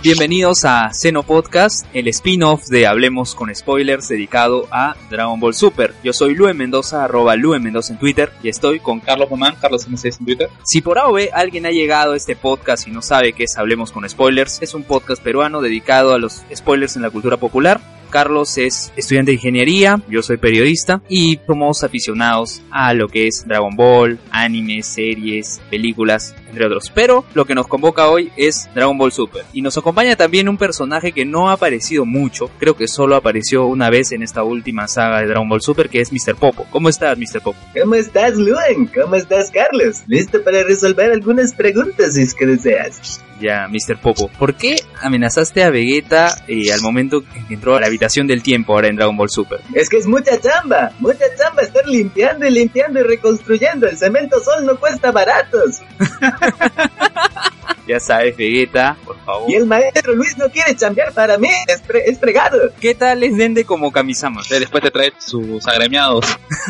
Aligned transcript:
Bienvenidos 0.00 0.64
a 0.64 0.92
Xeno 0.94 1.24
Podcast, 1.24 1.84
el 1.92 2.06
spin-off 2.06 2.68
de 2.68 2.86
Hablemos 2.86 3.34
con 3.34 3.52
Spoilers 3.52 4.06
dedicado 4.06 4.68
a 4.70 4.94
Dragon 5.10 5.40
Ball 5.40 5.54
Super. 5.54 5.92
Yo 6.04 6.12
soy 6.12 6.36
Lue 6.36 6.54
Mendoza, 6.54 7.02
arroba 7.02 7.34
Lue 7.34 7.58
Mendoza 7.58 7.94
en 7.94 7.98
Twitter, 7.98 8.30
y 8.40 8.48
estoy 8.48 8.78
con 8.78 9.00
Carlos 9.00 9.28
Román, 9.28 9.56
Carlos 9.60 9.88
M6 9.88 10.20
en 10.20 10.24
Twitter. 10.24 10.48
Si 10.62 10.82
por 10.82 11.00
AOV 11.00 11.30
alguien 11.32 11.66
ha 11.66 11.72
llegado 11.72 12.12
a 12.12 12.16
este 12.16 12.36
podcast 12.36 12.86
y 12.86 12.92
no 12.92 13.02
sabe 13.02 13.32
qué 13.32 13.42
es 13.44 13.58
Hablemos 13.58 13.90
con 13.90 14.08
Spoilers, 14.08 14.62
es 14.62 14.72
un 14.72 14.84
podcast 14.84 15.20
peruano 15.20 15.60
dedicado 15.60 16.14
a 16.14 16.18
los 16.18 16.42
spoilers 16.54 16.94
en 16.94 17.02
la 17.02 17.10
cultura 17.10 17.36
popular. 17.36 17.80
Carlos 18.08 18.58
es 18.58 18.92
estudiante 18.96 19.30
de 19.30 19.36
ingeniería, 19.36 20.00
yo 20.08 20.22
soy 20.22 20.36
periodista 20.36 21.00
y 21.08 21.38
somos 21.46 21.84
aficionados 21.84 22.62
a 22.70 22.94
lo 22.94 23.08
que 23.08 23.26
es 23.26 23.46
Dragon 23.46 23.74
Ball, 23.76 24.18
animes, 24.30 24.86
series, 24.86 25.60
películas, 25.70 26.34
entre 26.48 26.66
otros. 26.66 26.90
Pero 26.94 27.24
lo 27.34 27.44
que 27.44 27.54
nos 27.54 27.68
convoca 27.68 28.08
hoy 28.08 28.32
es 28.36 28.68
Dragon 28.74 28.96
Ball 28.96 29.12
Super. 29.12 29.44
Y 29.52 29.62
nos 29.62 29.76
acompaña 29.78 30.16
también 30.16 30.48
un 30.48 30.56
personaje 30.56 31.12
que 31.12 31.24
no 31.24 31.48
ha 31.48 31.54
aparecido 31.54 32.04
mucho, 32.04 32.50
creo 32.58 32.76
que 32.76 32.88
solo 32.88 33.16
apareció 33.16 33.66
una 33.66 33.90
vez 33.90 34.12
en 34.12 34.22
esta 34.22 34.42
última 34.42 34.88
saga 34.88 35.20
de 35.20 35.26
Dragon 35.26 35.48
Ball 35.48 35.62
Super, 35.62 35.88
que 35.88 36.00
es 36.00 36.12
Mr. 36.12 36.36
Popo. 36.36 36.66
¿Cómo 36.70 36.88
estás, 36.88 37.18
Mr. 37.18 37.40
Popo? 37.42 37.58
¿Cómo 37.78 37.94
estás, 37.94 38.36
Luen? 38.36 38.86
¿Cómo 38.86 39.14
estás, 39.14 39.50
Carlos? 39.50 40.02
¿Listo 40.06 40.42
para 40.42 40.62
resolver 40.62 41.12
algunas 41.12 41.54
preguntas 41.54 42.14
si 42.14 42.22
es 42.22 42.34
que 42.34 42.46
deseas? 42.46 43.22
Ya, 43.40 43.68
Mr. 43.68 44.00
Popo, 44.00 44.28
¿por 44.28 44.54
qué 44.54 44.76
amenazaste 45.00 45.62
a 45.62 45.70
Vegeta 45.70 46.42
eh, 46.48 46.72
al 46.72 46.80
momento 46.80 47.22
en 47.34 47.46
que 47.46 47.54
entró 47.54 47.76
a 47.76 47.80
la 47.80 47.86
habitación 47.86 48.26
del 48.26 48.42
tiempo 48.42 48.74
ahora 48.74 48.88
en 48.88 48.96
Dragon 48.96 49.16
Ball 49.16 49.30
Super? 49.30 49.60
Es 49.74 49.88
que 49.88 49.98
es 49.98 50.06
mucha 50.06 50.40
chamba, 50.40 50.92
mucha 50.98 51.24
chamba 51.36 51.62
estar 51.62 51.86
limpiando 51.86 52.46
y 52.46 52.50
limpiando 52.50 53.00
y 53.00 53.02
reconstruyendo. 53.04 53.86
El 53.88 53.96
cemento 53.96 54.42
sol 54.42 54.64
no 54.64 54.78
cuesta 54.78 55.12
baratos. 55.12 55.80
Ya 57.88 57.98
sabes, 57.98 58.36
Vegeta, 58.36 58.96
por 59.04 59.16
favor. 59.24 59.50
Y 59.50 59.54
el 59.54 59.64
maestro 59.64 60.14
Luis 60.14 60.36
no 60.36 60.50
quiere 60.50 60.76
chambear 60.76 61.12
para 61.14 61.38
mí, 61.38 61.48
es, 61.66 61.82
fre- 61.82 62.02
es 62.04 62.18
fregado. 62.20 62.70
¿Qué 62.78 62.94
tal 62.94 63.22
es 63.22 63.34
Dende 63.36 63.64
como 63.64 63.90
Kamisama? 63.90 64.42
Eh, 64.50 64.60
Después 64.60 64.84
te 64.84 64.90
trae 64.90 65.10
sus 65.18 65.66
agremiados. 65.66 66.26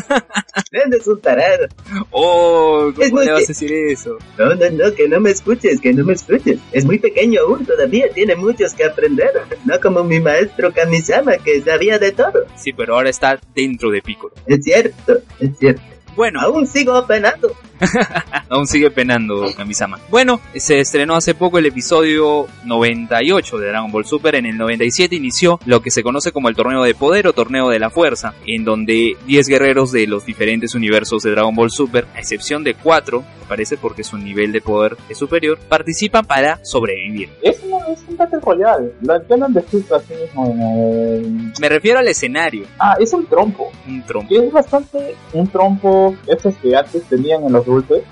Dende 0.71 0.97
es 0.97 1.07
un 1.07 1.19
tarado. 1.19 1.67
Oh, 2.11 2.89
Es 2.89 2.95
¿cómo 3.09 3.17
muy 3.17 3.25
le 3.25 3.31
vas 3.33 3.43
a 3.43 3.47
decir 3.47 3.71
eso? 3.73 4.17
No, 4.37 4.55
no, 4.55 4.69
no, 4.71 4.93
que 4.95 5.07
no 5.09 5.19
me 5.19 5.31
escuches, 5.31 5.81
que 5.81 5.93
no 5.93 6.05
me 6.05 6.13
escuches. 6.13 6.59
Es 6.71 6.85
muy 6.85 6.99
pequeño 6.99 7.41
aún, 7.41 7.65
todavía 7.65 8.05
tiene 8.13 8.35
muchos 8.35 8.73
que 8.73 8.85
aprender. 8.85 9.31
No 9.65 9.79
como 9.81 10.03
mi 10.03 10.19
maestro 10.21 10.71
Kamisama, 10.73 11.37
que 11.37 11.61
sabía 11.61 11.99
de 11.99 12.11
todo. 12.13 12.45
Sí, 12.55 12.71
pero 12.73 12.95
ahora 12.95 13.09
está 13.09 13.39
dentro 13.53 13.91
de 13.91 14.01
Piccolo. 14.01 14.33
Es 14.47 14.63
cierto, 14.63 15.17
es 15.39 15.57
cierto. 15.59 15.81
Bueno, 16.15 16.39
Aún 16.41 16.65
sigo 16.67 16.93
apenando. 16.95 17.55
aún 18.49 18.67
sigue 18.67 18.91
penando 18.91 19.53
Kamisama. 19.55 19.99
Bueno, 20.09 20.39
se 20.55 20.79
estrenó 20.79 21.15
hace 21.15 21.33
poco 21.35 21.57
el 21.59 21.65
episodio 21.65 22.47
98 22.65 23.57
de 23.57 23.67
Dragon 23.67 23.91
Ball 23.91 24.05
Super. 24.05 24.35
En 24.35 24.45
el 24.45 24.57
97 24.57 25.15
inició 25.15 25.59
lo 25.65 25.81
que 25.81 25.91
se 25.91 26.03
conoce 26.03 26.31
como 26.31 26.49
el 26.49 26.55
torneo 26.55 26.83
de 26.83 26.95
poder 26.95 27.27
o 27.27 27.33
torneo 27.33 27.69
de 27.69 27.79
la 27.79 27.89
fuerza, 27.89 28.33
en 28.45 28.63
donde 28.65 29.17
10 29.25 29.47
guerreros 29.47 29.91
de 29.91 30.07
los 30.07 30.25
diferentes 30.25 30.75
universos 30.75 31.23
de 31.23 31.31
Dragon 31.31 31.55
Ball 31.55 31.71
Super, 31.71 32.07
a 32.15 32.19
excepción 32.19 32.63
de 32.63 32.73
4, 32.75 33.21
me 33.21 33.45
parece 33.47 33.77
porque 33.77 34.03
su 34.03 34.17
nivel 34.17 34.51
de 34.51 34.61
poder 34.61 34.97
es 35.09 35.17
superior, 35.17 35.59
participan 35.67 36.25
para 36.25 36.63
sobrevivir. 36.63 37.29
Es, 37.41 37.61
una, 37.63 37.77
es 37.87 37.99
un 38.07 38.17
Battle 38.17 38.39
Royale. 38.41 38.93
Lo 39.01 39.13
así 39.13 40.13
mismo 40.13 40.45
en 40.51 40.61
el... 40.61 41.53
Me 41.59 41.69
refiero 41.69 41.99
al 41.99 42.07
escenario, 42.07 42.65
Ah, 42.79 42.95
es 42.99 43.13
un 43.13 43.25
trompo. 43.25 43.71
un 43.87 44.03
trompo. 44.03 44.29
Que 44.29 44.45
es 44.45 44.51
bastante 44.51 45.15
un 45.33 45.47
trompo, 45.47 46.15
esos 46.27 46.55
que 46.57 46.75
antes 46.75 47.03
tenían 47.03 47.43
en 47.43 47.53
los 47.53 47.65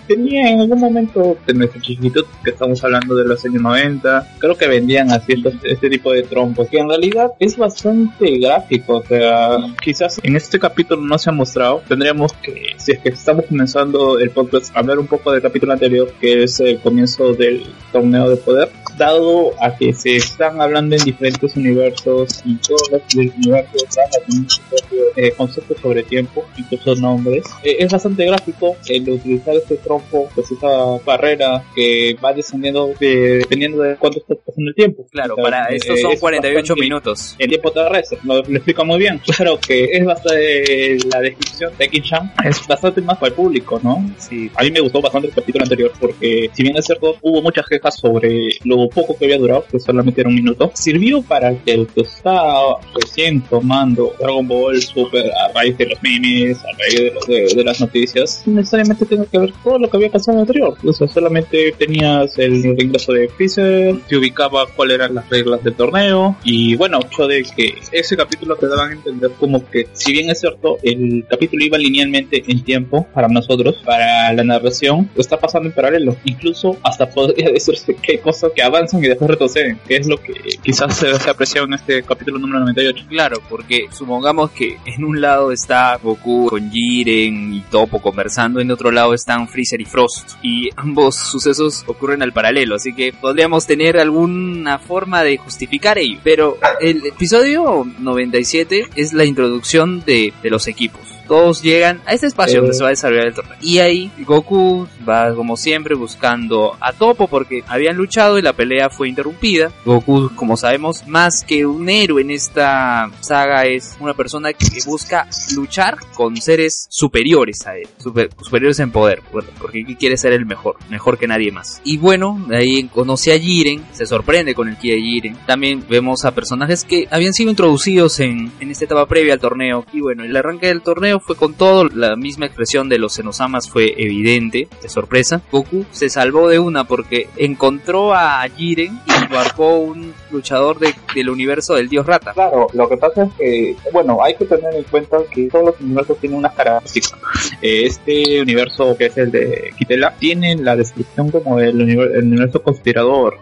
Tenía 0.07 0.50
en 0.50 0.62
algún 0.62 0.79
momento 0.79 1.38
de 1.45 1.53
nuestra 1.53 1.81
chiquitud, 1.81 2.25
que 2.44 2.51
estamos 2.51 2.84
hablando 2.84 3.16
de 3.16 3.25
los 3.25 3.44
años 3.45 3.62
90, 3.62 4.28
creo 4.40 4.56
que 4.57 4.68
vendían 4.68 5.12
así 5.12 5.34
estos- 5.34 5.53
este 5.63 5.90
tipo 5.90 6.12
de 6.12 6.23
trompos, 6.23 6.69
que 6.69 6.78
en 6.79 6.90
realidad 6.90 7.31
es 7.40 7.57
bastante 7.57 8.38
gráfico. 8.40 8.97
O 8.97 9.03
sea, 9.03 9.57
quizás 9.81 10.19
en 10.23 10.35
este 10.35 10.59
capítulo 10.59 11.01
no 11.01 11.18
se 11.18 11.29
ha 11.29 11.34
mostrado. 11.34 11.81
Tendríamos 11.88 12.34
que, 12.34 12.73
si 12.78 12.91
es 12.94 13.00
que 13.00 13.09
estamos 13.09 13.45
comenzando 13.45 14.19
el 14.19 14.29
podcast, 14.31 14.75
hablar 14.75 15.00
un 15.00 15.07
poco 15.07 15.31
del 15.31 15.41
capítulo 15.41 15.74
anterior, 15.74 16.12
que 16.19 16.44
es 16.44 16.59
el 16.59 16.79
comienzo 16.79 17.34
del 17.34 17.63
torneo 17.91 18.29
de 18.29 18.38
poder. 18.38 18.69
Dado 18.97 19.51
a 19.62 19.75
que 19.75 19.94
se 19.94 20.16
están 20.16 20.59
hablando 20.59 20.95
en 20.95 21.03
diferentes 21.03 21.56
universos 21.56 22.41
y 22.45 22.56
todos 22.56 22.81
los 22.91 23.01
universos 23.16 23.84
van 23.95 24.07
a 24.07 24.25
tener 24.25 24.50
su 24.50 24.62
propio 24.62 24.97
eh, 25.16 25.34
concepto 25.38 25.75
sobre 25.79 26.03
tiempo, 26.03 26.44
incluso 26.57 26.95
nombres. 26.95 27.44
Eh, 27.63 27.75
es 27.79 27.91
bastante 27.91 28.25
gráfico 28.25 28.75
el 28.88 29.07
utilizar 29.09 29.47
este 29.56 29.75
trompo, 29.78 30.28
pues 30.35 30.52
esa 30.52 30.68
barrera 31.06 31.63
que 31.75 32.16
va 32.24 32.34
descendiendo 32.34 32.91
de- 33.00 33.40
dependiendo 33.40 33.81
de 33.84 33.96
cuánto 33.96 34.19
está 34.19 34.35
pasando 34.35 34.69
el 34.69 34.75
tiempo. 34.75 35.06
Claro, 35.12 35.35
para 35.35 35.68
estos 35.69 36.00
son 36.02 36.12
es 36.12 36.19
48 36.19 36.58
bastante- 36.59 36.81
minutos. 36.81 37.35
el 37.40 37.47
tiempo 37.50 37.72
terrestre, 37.72 38.19
lo, 38.24 38.36
lo 38.41 38.56
explica 38.56 38.84
muy 38.84 38.97
bien. 39.00 39.19
Claro 39.38 39.59
que 39.59 39.86
es 39.86 40.06
bastante 40.06 40.97
la 41.12 41.19
descripción 41.22 41.72
de 41.78 41.90
Kim-chan 41.90 42.34
es 42.46 42.68
bastante 42.68 43.02
más 43.02 43.18
para 43.18 43.30
el 43.30 43.34
público, 43.36 43.80
¿no? 43.84 44.03
Sí, 44.18 44.50
A 44.56 44.63
mí 44.63 44.72
me 44.72 44.80
gustó 44.80 45.02
bastante 45.02 45.28
el 45.28 45.34
capítulo 45.34 45.63
anterior 45.63 45.91
porque, 46.00 46.50
si 46.53 46.63
bien 46.63 46.75
es 46.78 46.86
cierto, 46.86 47.16
hubo 47.22 47.41
muchas 47.41 47.66
quejas 47.68 47.96
sobre 47.97 48.50
lo 48.63 48.88
poco 48.90 49.18
que 49.18 49.25
había 49.25 49.38
durado, 49.38 49.66
que 49.72 49.80
solamente 49.80 50.22
era 50.22 50.30
un 50.30 50.36
minuto. 50.36 50.72
Sirvió 50.74 51.22
para 51.22 51.56
que 51.56 51.72
el 51.74 51.88
que 51.88 52.02
está 52.02 52.52
recién 52.94 53.41
tomando 53.41 54.13
Dragon 54.19 54.47
Ball 54.47 54.81
Super 54.81 55.25
a 55.31 55.52
raíz 55.53 55.78
de 55.78 55.86
los 55.88 56.02
memes, 56.02 56.57
a 56.63 56.72
raíz 56.78 56.96
de, 56.96 57.12
los- 57.12 57.28
de- 57.28 57.56
de 57.56 57.63
las 57.63 57.80
noticias, 57.80 58.44
no 58.46 58.56
necesariamente 58.56 59.06
tenga 59.06 59.25
que 59.25 59.37
ver 59.40 59.53
todo 59.64 59.80
lo 59.80 59.90
que 59.90 59.98
había 59.98 60.12
pasado 60.12 60.40
anterior. 60.40 60.78
O 60.84 60.94
sea, 60.94 61.08
solamente 61.08 61.74
tenías 61.78 62.38
el 62.38 62.66
ingreso 62.81 63.14
de 63.14 63.30
Freezer, 63.30 64.00
te 64.08 64.18
ubicaba 64.18 64.66
cuáles 64.75 64.96
eran 64.96 65.16
las 65.16 65.30
reglas 65.30 65.64
del 65.64 65.75
torneo, 65.75 66.36
y 66.44 66.75
bueno, 66.75 67.00
hecho 67.06 67.28
de 67.28 67.44
que 67.44 67.75
ese 67.92 68.18
capítulo 68.18 68.56
te 68.56 68.68
daban 68.68 68.92
a 68.92 68.94
entender 68.94 69.31
como 69.40 69.68
que, 69.70 69.88
si 69.94 70.12
bien 70.12 70.30
es 70.30 70.40
cierto, 70.40 70.78
el 70.84 71.25
capítulo 71.30 71.64
iba 71.66 71.78
linealmente 71.78 72.44
en 72.48 72.64
tiempo 72.64 73.08
para 73.14 73.28
nosotros, 73.28 73.81
para 73.86 74.34
la 74.34 74.44
narración, 74.44 75.09
está 75.16 75.38
pasando 75.38 75.69
en 75.69 75.75
paralelo. 75.75 76.16
Incluso 76.25 76.78
hasta 76.84 77.09
podría 77.09 77.50
decirse 77.54 77.96
que 77.96 78.14
hay 78.14 78.18
cosas 78.19 78.52
que 78.56 78.62
avanzan 78.62 79.04
y 79.04 79.08
después 79.08 79.30
retroceden, 79.30 79.80
que 79.88 79.98
es 79.98 80.08
lo 80.08 80.18
que 80.18 80.34
quizás 80.64 80.96
se, 80.96 81.14
se 81.19 81.30
apreció 81.30 81.64
en 81.64 81.74
este 81.74 82.04
capítulo 82.04 82.40
número 82.40 82.59
98. 82.59 83.06
Claro, 83.09 83.42
porque 83.50 83.88
supongamos 83.92 84.52
que 84.52 84.78
en 84.86 85.04
un 85.04 85.22
lado 85.22 85.52
está 85.52 85.98
Goku 85.98 86.48
con 86.50 86.72
Jiren 86.72 87.54
y 87.54 87.62
Topo 87.62 88.02
conversando, 88.02 88.59
en 88.59 88.72
otro 88.72 88.92
lado 88.92 89.14
están 89.28 89.50
Freezer 89.50 89.82
y 89.82 89.86
Frost. 89.86 90.36
Y 90.42 90.70
ambos 90.78 91.16
sucesos 91.16 91.84
ocurren 91.86 92.22
al 92.24 92.32
paralelo, 92.32 92.76
así 92.76 92.94
que 92.94 93.12
podríamos 93.12 93.68
tener 93.68 94.00
alguna 94.00 94.80
forma 94.80 95.24
de 95.24 95.38
justificar 95.38 95.98
ello. 95.98 96.20
Pero 96.24 96.58
el 96.80 97.06
episodio 97.06 97.86
97 98.00 98.88
es 98.96 99.12
la 99.12 99.26
introducción 99.26 100.00
de, 100.06 100.34
de 100.42 100.50
los 100.50 100.68
equipos. 100.68 101.17
Todos 101.28 101.62
llegan 101.62 102.02
a 102.06 102.14
este 102.14 102.28
espacio 102.28 102.58
Eh. 102.58 102.62
donde 102.62 102.74
se 102.76 102.84
va 102.84 102.90
a 102.90 102.92
desarrollar 102.92 103.28
el 103.28 103.34
torneo. 103.34 103.56
Y 103.62 103.80
ahí 103.80 104.12
Goku 104.26 104.88
va 105.08 105.34
como 105.36 105.58
siempre 105.58 105.96
buscando 105.96 106.76
a 106.80 106.94
Topo 106.94 107.28
porque 107.28 107.64
habían 107.68 107.96
luchado 107.98 108.38
y 108.38 108.42
la 108.42 108.54
pelea 108.54 108.90
fue 108.90 109.10
interrumpida. 109.10 109.72
Goku, 109.86 110.32
como 110.36 110.58
sabemos, 110.58 111.06
más 111.08 111.44
que 111.44 111.66
un 111.66 111.90
héroe 111.90 112.22
en 112.22 112.32
esta 112.32 113.10
saga 113.22 113.66
es 113.66 113.96
una 114.00 114.14
persona 114.14 114.54
que 114.54 114.66
busca 114.86 115.28
luchar 115.56 115.98
con 116.16 116.38
seres 116.38 116.88
superiores 116.90 117.66
a 117.68 117.78
él, 117.78 117.88
super- 117.98 118.30
superiores 118.42 118.80
en 118.80 118.92
poder, 118.92 119.22
porque 119.60 119.86
quiere 119.98 120.18
ser 120.18 120.34
el 120.34 120.46
mejor, 120.46 120.76
mejor 120.90 121.18
que 121.18 121.28
nadie 121.28 121.52
más. 121.52 121.82
Y 121.84 121.98
bueno, 121.98 122.46
ahí 122.52 122.84
conoce 122.88 123.34
a 123.34 123.40
Jiren, 123.40 123.84
se 123.94 124.06
sorprende 124.06 124.56
con 124.56 124.70
el 124.70 124.78
ki 124.78 124.92
de 124.92 125.02
Jiren. 125.02 125.38
También 125.46 125.84
vemos 125.90 126.26
a 126.26 126.32
personajes 126.34 126.84
que 126.84 127.07
habían 127.12 127.34
sido 127.34 127.50
introducidos 127.50 128.19
en, 128.19 128.51
en 128.60 128.72
esta 128.72 128.86
etapa 128.86 129.06
previa 129.07 129.34
al 129.34 129.40
torneo. 129.40 129.86
Y 129.94 130.01
bueno, 130.01 130.24
el 130.24 130.36
arranque 130.36 130.68
del 130.68 130.81
torneo 130.81 131.17
fue 131.19 131.36
con 131.36 131.54
todo, 131.54 131.86
la 131.86 132.16
misma 132.16 132.46
expresión 132.46 132.90
de 132.90 133.00
los 133.00 133.14
Senosamas 133.14 133.69
fue 133.69 133.94
evidente, 133.98 134.68
de 134.81 134.90
sorpresa. 134.90 135.42
Goku 135.52 135.86
se 135.92 136.10
salvó 136.10 136.48
de 136.50 136.60
una 136.60 136.86
porque 136.86 137.30
encontró 137.38 138.14
a 138.14 138.48
Jiren 138.50 139.00
y 139.06 139.34
marcó 139.34 139.78
un 139.78 140.14
luchador 140.31 140.79
de- 140.79 140.94
del 141.15 141.29
universo 141.29 141.75
del 141.75 141.89
dios 141.89 142.06
rata. 142.06 142.33
Claro, 142.33 142.68
lo 142.74 142.89
que 142.89 142.97
pasa 142.97 143.24
es 143.24 143.29
que, 143.38 143.75
bueno, 143.91 144.19
hay 144.24 144.35
que 144.35 144.45
tener 144.45 144.74
en 144.75 144.83
cuenta 144.83 145.18
que 145.33 145.47
todos 145.50 145.65
los 145.68 145.81
universos 145.81 146.18
tienen 146.19 146.39
unas 146.39 146.53
características. 146.53 147.19
Eh, 147.62 147.85
Este 147.88 148.41
universo, 148.41 148.95
que 148.97 149.06
es 149.07 149.18
el 149.18 149.31
de 149.31 149.71
Kitela, 149.77 150.13
tiene 150.19 150.56
la 150.56 150.75
descripción 150.75 151.31
como 151.31 151.59
el, 151.59 151.75
univer- 151.77 152.15
el 152.15 152.24
universo 152.25 152.62
conspirador. 152.62 153.38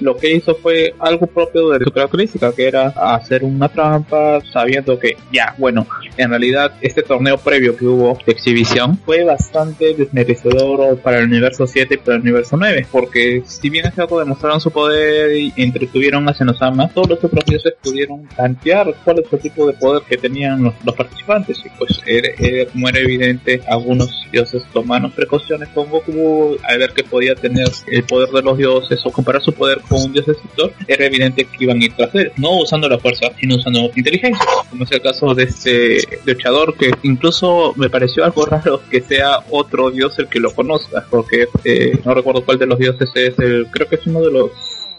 Lo 0.00 0.16
que 0.16 0.32
hizo 0.34 0.54
fue 0.56 0.94
algo 0.98 1.26
propio 1.26 1.70
de 1.70 1.84
su 1.84 1.90
característica, 1.90 2.52
que 2.52 2.66
era 2.68 2.88
hacer 2.88 3.44
una 3.44 3.68
trampa 3.68 4.40
sabiendo 4.52 4.98
que, 4.98 5.16
ya, 5.32 5.54
bueno, 5.58 5.86
en 6.16 6.30
realidad 6.30 6.72
este 6.80 7.02
torneo 7.02 7.36
previo 7.38 7.76
que 7.76 7.84
hubo 7.86 8.18
de 8.24 8.32
exhibición 8.32 8.98
fue 9.04 9.24
bastante 9.24 9.94
desmerecedor 9.94 10.98
para 10.98 11.18
el 11.18 11.24
universo 11.26 11.66
7 11.66 11.94
y 11.94 11.96
para 11.98 12.16
el 12.16 12.22
universo 12.22 12.56
9, 12.56 12.86
porque 12.90 13.42
si 13.46 13.70
bien 13.70 13.86
es 13.86 13.94
cierto 13.94 14.18
demostraron 14.18 14.60
su 14.60 14.70
poder 14.70 15.36
y 15.36 15.52
entretuvieron 15.56 16.25
a 16.28 16.88
todos 16.88 17.08
los 17.08 17.24
otros 17.24 17.44
dioses 17.44 17.74
pudieron 17.82 18.22
plantear 18.26 18.94
cuál 19.04 19.20
es 19.20 19.32
el 19.32 19.38
tipo 19.40 19.66
de 19.66 19.72
poder 19.74 20.02
que 20.08 20.16
tenían 20.16 20.62
los, 20.62 20.94
participantes, 20.94 21.58
y 21.64 21.68
pues 21.78 22.00
era- 22.06 22.70
como 22.72 22.88
era 22.88 22.98
evidente, 22.98 23.60
algunos 23.68 24.10
dioses 24.32 24.62
tomaron 24.72 25.10
precauciones 25.10 25.68
con 25.70 25.88
Goku 25.90 26.56
al 26.62 26.78
ver 26.78 26.90
que 26.92 27.04
podía 27.04 27.34
tener 27.34 27.68
el 27.88 28.02
poder 28.04 28.30
de 28.30 28.42
los 28.42 28.56
dioses 28.58 29.00
o 29.04 29.10
comparar 29.10 29.42
su 29.42 29.52
poder 29.52 29.80
con 29.88 30.02
un 30.02 30.12
dios 30.12 30.26
destructor, 30.26 30.72
era 30.86 31.04
evidente 31.06 31.44
que 31.44 31.64
iban 31.64 31.80
a 31.80 31.84
ir 31.84 31.92
tras 31.94 32.14
él, 32.14 32.32
no 32.36 32.58
usando 32.60 32.88
la 32.88 32.98
fuerza, 32.98 33.26
sino 33.40 33.56
usando 33.56 33.90
inteligencia, 33.94 34.44
como 34.70 34.84
es 34.84 34.92
el 34.92 35.02
caso 35.02 35.34
de 35.34 35.44
este 35.44 35.98
luchador 36.24 36.76
que 36.76 36.90
incluso 37.02 37.72
me 37.76 37.88
pareció 37.90 38.24
algo 38.24 38.46
raro 38.46 38.80
que 38.90 39.00
sea 39.00 39.40
otro 39.50 39.90
dios 39.90 40.18
el 40.18 40.28
que 40.28 40.40
lo 40.40 40.52
conozca, 40.54 41.04
porque 41.10 41.46
eh, 41.64 41.98
no 42.04 42.14
recuerdo 42.14 42.44
cuál 42.44 42.58
de 42.58 42.66
los 42.66 42.78
dioses 42.78 43.10
es 43.14 43.38
el, 43.38 43.66
creo 43.70 43.88
que 43.88 43.96
es 43.96 44.06
uno 44.06 44.20
de 44.20 44.30
los 44.30 44.50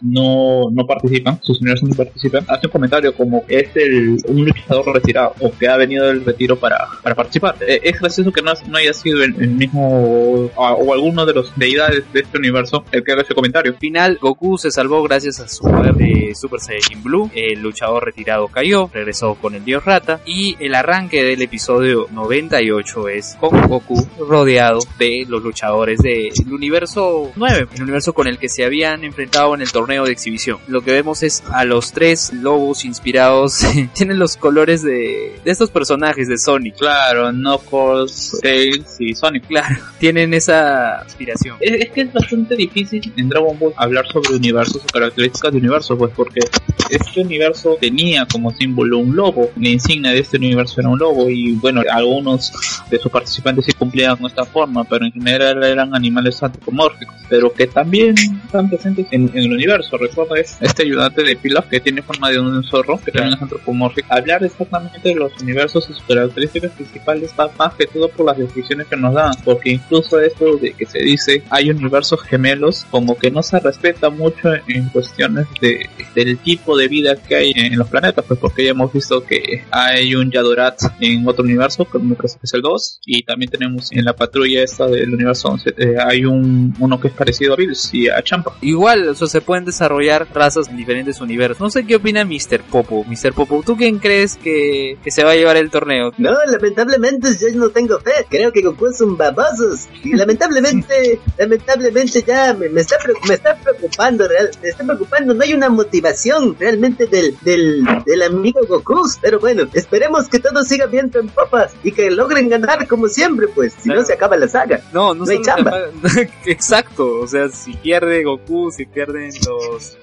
no, 0.02 0.70
no 0.72 0.86
participan, 0.86 1.40
sus 1.42 1.62
universos 1.62 1.90
no 1.90 1.96
participan, 1.96 2.46
hace 2.48 2.68
un 2.68 2.72
comentario 2.72 3.14
como 3.14 3.44
es 3.48 3.70
el, 3.76 4.18
un 4.28 4.46
luchador 4.46 4.94
retirado 4.94 5.34
o 5.40 5.52
que 5.52 5.68
ha 5.68 5.78
venido 5.78 6.08
del 6.08 6.24
retiro 6.24 6.58
para, 6.58 6.88
para 7.02 7.16
participar. 7.16 7.56
Eh, 7.62 7.82
es 7.84 8.00
gracioso 8.00 8.32
que 8.32 8.42
no, 8.42 8.54
no 8.68 8.78
haya 8.78 8.94
sido 8.94 9.24
el, 9.24 9.34
mismo 9.48 9.88
o, 9.88 10.52
o 10.56 10.94
alguno 10.94 11.26
de 11.26 11.34
los 11.34 11.58
deidades 11.58 12.04
de 12.14 12.22
este 12.22 12.38
universo 12.38 12.84
el 12.92 13.04
que 13.04 13.12
haga 13.12 13.22
ese 13.22 13.34
comentario. 13.34 13.72
Al 13.72 13.78
final, 13.78 14.18
Goku 14.22 14.58
se 14.58 14.72
salvó 14.72 15.04
gracias 15.04 15.40
a 15.40 15.48
su 15.48 15.64
poder 15.64 15.96
de 15.96 16.34
Super 16.36 16.60
Saiyajin 16.60 17.04
Blue. 17.04 17.32
El 17.34 17.62
luchador 17.62 18.06
retirado 18.06 18.48
cayó, 18.48 18.90
regresó 18.94 19.36
con 19.36 19.56
el 19.56 19.66
dios 19.66 19.86
rata. 19.86 20.20
Y 20.26 20.56
el 20.60 20.76
arranque 20.76 21.24
del 21.24 21.42
episodio 21.42 22.08
98 22.12 23.10
es 23.10 23.38
con 23.40 23.68
Goku 23.68 24.08
rodeado 24.28 24.80
de 25.00 25.26
los 25.28 25.44
luchadores 25.44 26.00
del 26.00 26.32
universo 26.52 27.32
9, 27.36 27.68
el 27.76 27.84
universo 27.84 28.14
con 28.14 28.28
el 28.28 28.38
que 28.38 28.50
se 28.50 28.64
habían 28.64 29.04
enfrentado 29.04 29.56
en 29.56 29.62
el 29.62 29.72
torneo 29.72 29.87
de 29.88 30.12
exhibición. 30.12 30.60
Lo 30.68 30.82
que 30.82 30.92
vemos 30.92 31.24
es 31.24 31.44
a 31.50 31.64
los 31.64 31.94
tres 31.94 32.34
lobos 32.34 32.84
inspirados, 32.84 33.62
tienen 33.94 34.20
los 34.20 34.36
colores 34.36 34.84
de, 34.84 35.40
de 35.44 35.52
estos 35.52 35.72
personajes 35.72 36.28
de 36.28 36.38
Sonic. 36.38 36.76
Claro, 36.76 37.32
Knuckles, 37.32 38.38
Tails 38.42 38.98
y 39.00 39.16
Sonic. 39.16 39.48
Claro, 39.48 39.76
tienen 40.00 40.34
esa 40.34 41.04
inspiración. 41.06 41.58
Es, 41.62 41.86
es 41.86 41.92
que 41.92 42.02
es 42.02 42.14
bastante 42.14 42.56
difícil 42.56 43.14
en 43.16 43.30
Dragon 43.30 43.58
Ball 43.58 43.74
hablar 43.78 44.06
sobre 44.08 44.36
universos 44.36 44.84
o 44.84 44.88
características 44.88 45.54
de 45.54 45.58
universos, 45.58 45.98
pues 45.98 46.12
porque 46.14 46.42
este 46.90 47.22
universo 47.22 47.78
tenía 47.80 48.26
como 48.26 48.52
símbolo 48.52 49.00
un 49.00 49.16
lobo, 49.16 49.50
la 49.58 49.70
insignia 49.70 50.12
de 50.12 50.20
este 50.20 50.38
universo 50.38 50.80
era 50.80 50.90
un 50.90 51.00
lobo 51.00 51.30
y 51.30 51.54
bueno, 51.54 51.82
algunos 51.92 52.54
de 52.90 53.00
sus 53.00 53.12
participantes 53.12 53.66
sí 53.66 53.74
cumplían 53.74 54.18
esta 54.26 54.46
forma, 54.46 54.84
pero 54.84 55.06
en 55.06 55.12
general 55.12 55.64
eran 55.64 55.96
animales 55.96 56.42
antropomórficos, 56.42 57.16
pero 57.30 57.54
que 57.54 57.68
también 57.68 58.16
están 58.46 58.70
presentes 58.70 59.08
en, 59.12 59.30
en 59.34 59.44
el 59.44 59.54
universo. 59.54 59.77
Recuerda 60.00 60.40
es 60.40 60.58
este 60.62 60.84
ayudante 60.84 61.24
de 61.24 61.36
Pilaf 61.36 61.68
que 61.68 61.80
tiene 61.80 62.02
forma 62.02 62.30
de 62.30 62.40
un 62.40 62.64
zorro, 62.64 63.00
que 63.04 63.12
también 63.12 63.36
es 63.36 63.42
antropomórfico. 63.42 64.08
Hablar 64.14 64.44
exactamente 64.44 65.00
de 65.10 65.16
los 65.16 65.32
universos 65.42 65.90
y 65.90 65.94
sus 65.94 66.04
características 66.04 66.72
principales 66.72 67.34
va 67.40 67.50
más 67.58 67.74
que 67.76 67.86
todo 67.86 68.10
por 68.10 68.26
las 68.26 68.38
descripciones 68.38 68.88
que 68.88 68.98
nos 68.98 69.14
dan, 69.14 69.34
porque 69.44 69.72
incluso 69.72 70.20
esto 70.20 70.58
de 70.58 70.74
que 70.74 70.86
se 70.86 71.00
dice 71.00 71.44
hay 71.50 71.70
universos 71.70 72.22
gemelos, 72.22 72.86
como 72.90 73.18
que 73.18 73.32
no 73.32 73.44
se 73.44 73.60
respeta 73.60 74.10
mucho 74.10 74.50
en 74.68 74.90
cuestiones 74.90 75.48
de, 75.62 75.90
del 76.16 76.38
tipo 76.40 76.78
de 76.78 76.88
vida 76.88 77.16
que 77.16 77.36
hay 77.36 77.52
en 77.56 77.78
los 77.78 77.88
planetas, 77.88 78.26
pues 78.26 78.40
porque 78.40 78.66
ya 78.66 78.72
hemos 78.72 78.92
visto 78.92 79.24
que 79.24 79.64
hay 79.72 80.16
un 80.16 80.32
Yadorat 80.32 80.80
en 81.00 81.28
otro 81.28 81.44
universo, 81.44 81.86
como 81.86 82.18
que 82.18 82.28
es 82.28 82.54
el 82.54 82.62
2, 82.62 83.00
y 83.06 83.24
también 83.24 83.52
tenemos 83.52 83.92
en 83.92 84.06
la 84.06 84.14
patrulla 84.14 84.64
esta 84.64 84.88
del 84.88 85.14
universo 85.14 85.50
11, 85.50 85.74
eh, 85.78 85.96
hay 86.04 86.26
un 86.26 86.76
uno 86.80 87.00
que 87.00 87.08
es 87.10 87.14
parecido 87.14 87.54
a 87.54 87.56
Bills 87.56 87.94
y 87.94 88.10
a 88.10 88.22
Champa. 88.22 88.58
Igual, 88.62 89.10
o 89.10 89.16
sea, 89.16 89.28
se 89.28 89.42
pueden 89.42 89.66
desarrollar 89.68 90.28
razas 90.34 90.68
en 90.68 90.78
diferentes 90.78 91.22
universos. 91.22 91.60
No 91.62 91.70
sé 91.70 91.86
qué 91.86 91.96
opina 91.98 92.26
Mr. 92.26 92.62
Popo. 92.72 93.04
Mr. 93.06 93.34
Popo, 93.34 93.62
¿tú 93.64 93.78
quién 93.78 94.00
crees 94.00 94.36
que, 94.36 94.98
que 95.04 95.12
se 95.12 95.24
va 95.24 95.32
a 95.32 95.36
llevar 95.36 95.58
el 95.58 95.70
torneo? 95.70 96.12
No, 96.18 96.32
lamentablemente 96.48 97.30
yo 97.40 97.48
no 97.56 97.70
tengo 97.70 98.00
fe. 98.00 98.26
Creo 98.30 98.52
que 98.52 98.62
Goku 98.62 98.88
es 98.88 99.00
un 99.02 99.16
babosos. 99.18 99.88
Y 100.04 100.14
lamentablemente, 100.16 101.20
lamentablemente 101.38 102.24
ya 102.26 102.54
me, 102.56 102.70
me 102.70 102.82
está, 102.82 102.96
me 103.28 103.34
está 103.36 103.56
preocupando, 103.58 104.28
real, 104.28 104.50
me 104.64 104.70
está 104.70 104.84
preocupando. 104.84 105.34
No 105.36 105.44
hay 105.44 105.54
una 105.54 105.70
motivación 105.70 106.56
realmente 106.60 107.06
del, 107.06 107.38
del, 107.42 107.84
del 108.06 108.22
amigo 108.24 108.62
Goku. 108.68 108.88
Pero 109.22 109.40
bueno, 109.40 109.68
esperemos 109.74 110.28
que 110.28 110.40
todo 110.40 110.64
siga 110.64 110.86
viento 110.88 111.20
en 111.20 111.28
popas 111.30 111.74
y 111.84 111.92
que 111.92 112.10
logren 112.10 112.50
ganar 112.50 112.88
como 112.88 113.08
siempre, 113.08 113.48
pues. 113.50 113.74
Si 113.74 113.84
Claro. 113.84 114.02
no 114.02 114.08
se 114.08 114.14
acaba 114.14 114.36
la 114.38 114.48
saga. 114.48 114.82
No, 114.94 115.14
no, 115.14 115.26
No 115.26 115.32
hay 115.32 115.42
chamba. 115.42 115.78
Exacto, 116.46 117.20
o 117.20 117.28
sea, 117.28 117.50
si 117.50 117.74
pierde 117.74 118.24
Goku, 118.24 118.72
si 118.72 118.86
pierden 118.86 119.30
los 119.46 119.57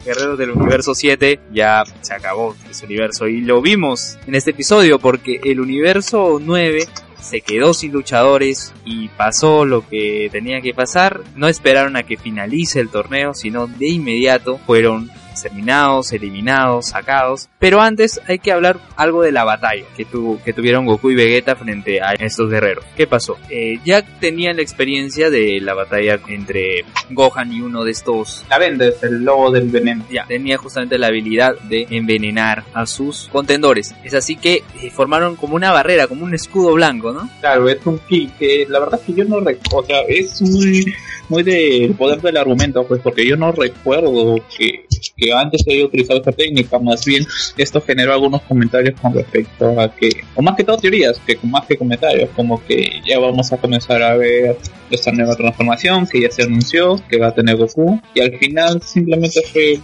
guerreros 0.05 0.39
del 0.39 0.51
universo 0.51 0.95
7, 0.95 1.41
ya 1.53 1.85
se 2.01 2.15
acabó 2.15 2.55
ese 2.71 2.87
universo. 2.87 3.27
Y 3.27 3.41
lo 3.41 3.61
vimos 3.61 4.19
en 4.27 4.35
este 4.35 4.51
episodio 4.51 4.99
porque 4.99 5.41
el 5.45 5.61
universo 5.61 6.41
9 6.41 6.87
se 7.21 7.41
quedó 7.41 7.73
sin 7.73 7.93
luchadores 7.93 8.73
y 8.85 9.09
pasó 9.09 9.65
lo 9.65 9.87
que 9.89 10.29
tenía 10.31 10.61
que 10.61 10.75
pasar. 10.75 11.23
No 11.35 11.49
esperaron 11.49 11.97
a 11.97 12.03
que 12.03 12.17
finalice 12.17 12.81
el 12.81 12.91
torneo, 12.91 13.35
sino 13.35 13.67
de 13.67 13.89
inmediato 13.89 14.59
fueron 14.67 15.11
exterminados, 15.35 16.13
eliminados, 16.13 16.87
sacados. 16.87 17.49
Pero 17.59 17.81
antes 17.81 18.21
hay 18.27 18.39
que 18.39 18.53
hablar 18.53 18.79
algo 18.97 19.23
de 19.23 19.33
la 19.33 19.45
batalla 19.45 19.85
que, 19.97 20.05
tu- 20.05 20.39
que 20.45 20.53
tuvieron 20.53 20.87
Goku 20.87 21.11
y 21.11 21.15
Vegeta 21.15 21.57
frente 21.57 22.01
a 22.01 22.13
estos 22.15 22.51
guerreros. 22.51 22.85
¿Qué 22.97 23.07
pasó? 23.07 23.37
Eh, 23.51 23.79
ya 23.85 24.03
tenían 24.21 24.57
la 24.57 24.63
experiencia 24.63 25.31
de 25.31 25.61
la 25.61 25.75
batalla 25.75 26.19
entre 26.29 26.85
Gohan 27.11 27.53
y 27.53 27.61
uno 27.61 27.85
de 27.85 27.91
estos 27.91 28.45
La 28.49 28.59
vendes, 28.59 29.03
el 29.03 29.25
lobo 29.25 29.51
del 29.51 29.69
veneno. 29.69 30.05
ya, 30.11 30.25
tenía 30.27 30.57
justamente 30.57 30.99
la 30.99 31.09
habilidad 31.09 31.55
de 31.69 31.87
envenenar 31.91 32.65
a 32.73 32.87
sus 32.87 33.29
contendores. 33.33 33.95
Es 34.05 34.15
así 34.15 34.37
que 34.37 34.63
eh, 34.83 34.91
formaron 34.91 35.37
como 35.37 35.57
una 35.57 35.73
barrera, 35.73 36.07
como 36.07 36.25
un 36.25 36.35
escudo 36.35 36.73
blanco, 36.75 37.13
¿no? 37.13 37.29
Claro, 37.41 37.69
es 37.69 37.85
un 37.85 37.99
kill 38.09 38.31
que 38.39 38.67
la 38.69 38.81
verdad 38.81 39.01
es 39.01 39.07
que 39.07 39.13
yo 39.21 39.25
no 39.25 39.41
recuerdo, 39.41 39.79
o 39.79 39.85
sea, 39.85 40.01
es 40.09 40.41
muy, 40.43 40.95
muy 41.29 41.43
del 41.43 41.95
poder 41.95 42.21
del 42.21 42.37
argumento, 42.37 42.85
pues 42.87 43.01
porque 43.03 43.27
yo 43.27 43.37
no 43.37 43.53
recuerdo 43.53 44.37
que, 44.57 44.87
que 45.17 45.33
antes 45.33 45.63
se 45.63 45.73
haya 45.73 45.85
utilizado 45.85 46.19
esta 46.19 46.33
técnica, 46.33 46.79
más 46.79 47.05
bien 47.05 47.27
esto 47.57 47.81
generó 47.81 48.13
algunos 48.13 48.43
comentarios 48.43 48.99
con 49.01 49.15
respecto 49.15 49.81
a 49.81 49.95
que, 49.95 50.11
o 50.35 50.43
más 50.43 50.57
que 50.57 50.65
todo 50.65 50.79
teorías, 50.79 51.21
que 51.27 51.39
más 51.43 51.67
que 51.67 51.77
comentarios, 51.77 52.31
como 52.37 52.65
que 52.65 53.01
ya 53.07 53.19
vamos 53.19 53.53
a 53.53 53.57
comenzar 53.57 54.03
a 54.03 54.17
ver 54.17 54.57
esta 54.91 55.13
nueva 55.13 55.35
transformación 55.35 56.07
que 56.07 56.21
ya 56.21 56.31
se 56.31 56.43
anunció, 56.43 57.01
que 57.09 57.19
va 57.19 57.29
a 57.29 57.35
tener 57.35 57.57
Goku, 57.57 58.01
y 58.15 58.21
al 58.21 58.39
final 58.39 58.83
simplemente 58.83 59.43
fue 59.43 59.81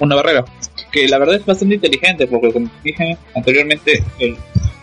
una 0.00 0.16
barrera. 0.16 0.44
Que 0.92 1.08
la 1.08 1.18
verdad 1.18 1.36
es 1.36 1.44
bastante 1.44 1.74
inteligente, 1.74 2.26
porque 2.26 2.52
como 2.52 2.70
dije 2.82 3.16
anteriormente, 3.34 4.02
el, 4.18 4.36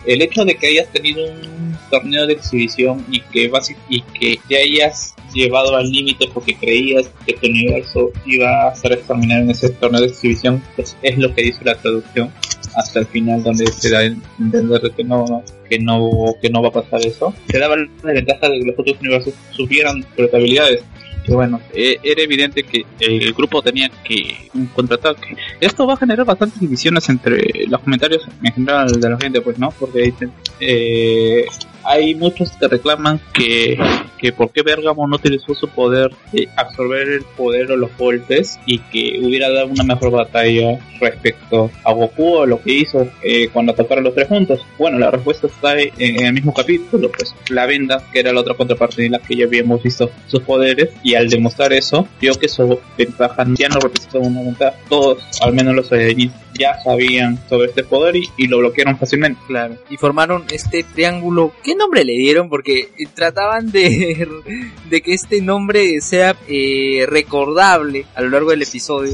el 0.06 0.22
hecho 0.22 0.44
de 0.44 0.54
que 0.54 0.68
hayas 0.68 0.88
tenido 0.92 1.24
un 1.24 1.76
torneo 1.90 2.26
de 2.26 2.34
exhibición 2.34 3.04
y 3.10 3.20
que 3.20 3.50
y 3.88 4.02
que 4.02 4.38
te 4.48 4.56
hayas 4.58 5.13
llevado 5.34 5.76
al 5.76 5.90
límite 5.90 6.28
porque 6.32 6.54
creías 6.56 7.10
que 7.26 7.34
tu 7.34 7.46
universo 7.48 8.10
iba 8.24 8.68
a 8.68 8.74
ser 8.74 8.92
exterminado 8.92 9.42
en 9.42 9.50
ese 9.50 9.68
torneo 9.70 10.00
de 10.00 10.06
exhibición, 10.06 10.62
pues 10.76 10.96
es 11.02 11.18
lo 11.18 11.34
que 11.34 11.42
dice 11.42 11.60
la 11.64 11.74
traducción 11.74 12.30
hasta 12.76 13.00
el 13.00 13.06
final 13.06 13.42
donde 13.42 13.66
se 13.66 13.90
da 13.90 13.98
a 13.98 14.04
entender 14.04 14.80
que 14.96 15.04
no, 15.04 15.24
no- 15.26 15.42
que 15.68 15.78
no 15.78 16.34
que 16.42 16.50
no 16.50 16.62
va 16.62 16.68
a 16.68 16.72
pasar 16.72 17.00
eso. 17.06 17.32
Se 17.48 17.58
daba 17.58 17.76
la 17.76 18.12
ventaja 18.12 18.48
de 18.48 18.58
que 18.60 18.64
los 18.66 18.78
otros 18.78 18.96
universos 19.00 19.34
supieran 19.50 20.04
sus 20.16 20.32
habilidades. 20.32 20.82
Que 21.24 21.32
bueno, 21.34 21.58
eh, 21.72 21.96
era 22.02 22.20
evidente 22.20 22.64
que 22.64 22.84
el 23.00 23.32
grupo 23.32 23.62
tenía 23.62 23.88
que 24.06 24.36
un 24.52 24.66
contraataque. 24.66 25.34
Esto 25.58 25.86
va 25.86 25.94
a 25.94 25.96
generar 25.96 26.26
bastantes 26.26 26.60
divisiones 26.60 27.08
entre 27.08 27.66
los 27.66 27.80
comentarios 27.80 28.28
en 28.42 28.52
general 28.52 29.00
de 29.00 29.08
la 29.08 29.16
gente, 29.18 29.40
pues, 29.40 29.58
¿no? 29.58 29.70
Porque 29.70 30.00
dicen, 30.02 30.30
eh, 30.60 31.46
hay 31.84 32.14
muchos 32.14 32.52
que 32.52 32.68
reclaman 32.68 33.20
que, 33.32 33.76
que 34.18 34.32
por 34.32 34.50
qué 34.50 34.62
Bergamo 34.62 35.06
no 35.06 35.16
utilizó 35.16 35.54
su 35.54 35.68
poder 35.68 36.10
de 36.32 36.48
absorber 36.56 37.08
el 37.08 37.24
poder 37.36 37.70
o 37.72 37.76
los 37.76 37.96
golpes 37.96 38.58
y 38.66 38.78
que 38.78 39.20
hubiera 39.22 39.50
dado 39.50 39.66
una 39.66 39.84
mejor 39.84 40.10
batalla 40.10 40.78
respecto 41.00 41.70
a 41.84 41.92
Goku 41.92 42.34
o 42.36 42.46
lo 42.46 42.62
que 42.62 42.72
hizo 42.72 43.06
eh, 43.22 43.48
cuando 43.52 43.72
atacaron 43.72 44.04
los 44.04 44.14
tres 44.14 44.28
juntos. 44.28 44.60
Bueno, 44.78 44.98
la 44.98 45.10
respuesta 45.10 45.46
está 45.46 45.78
en, 45.78 45.92
el 45.98 46.32
mismo 46.32 46.54
capítulo, 46.54 47.10
pues 47.10 47.34
la 47.48 47.66
venda, 47.66 48.02
que 48.12 48.20
era 48.20 48.32
la 48.32 48.40
otra 48.40 48.54
contraparte 48.54 49.04
en 49.04 49.12
la 49.12 49.18
que 49.18 49.36
ya 49.36 49.44
habíamos 49.44 49.82
visto 49.82 50.10
sus 50.26 50.40
poderes 50.40 50.90
y 51.02 51.14
al 51.14 51.28
demostrar 51.28 51.72
eso, 51.72 52.08
vio 52.20 52.34
que 52.34 52.48
su 52.48 52.78
ventaja 52.96 53.44
ya 53.56 53.68
no 53.68 53.80
representaba 53.80 54.26
una 54.26 54.42
ventaja. 54.42 54.76
Todos, 54.88 55.22
al 55.42 55.52
menos 55.52 55.74
los 55.74 55.88
Saiyajin, 55.88 56.32
ya 56.58 56.80
sabían 56.82 57.38
sobre 57.48 57.68
este 57.68 57.84
poder 57.84 58.16
y, 58.16 58.28
y 58.36 58.46
lo 58.46 58.58
bloquearon 58.58 58.98
fácilmente. 58.98 59.40
Claro. 59.46 59.76
Y 59.90 59.96
formaron 59.96 60.44
este 60.50 60.82
triángulo. 60.82 61.52
¿Qué 61.62 61.74
nombre 61.74 62.04
le 62.04 62.12
dieron? 62.14 62.48
Porque 62.48 62.90
eh, 62.98 63.06
trataban 63.12 63.70
de, 63.70 64.28
de 64.90 65.02
que 65.02 65.14
este 65.14 65.40
nombre 65.40 66.00
sea 66.00 66.36
eh, 66.48 67.06
recordable 67.08 68.06
a 68.14 68.22
lo 68.22 68.30
largo 68.30 68.50
del 68.50 68.62
episodio. 68.62 69.12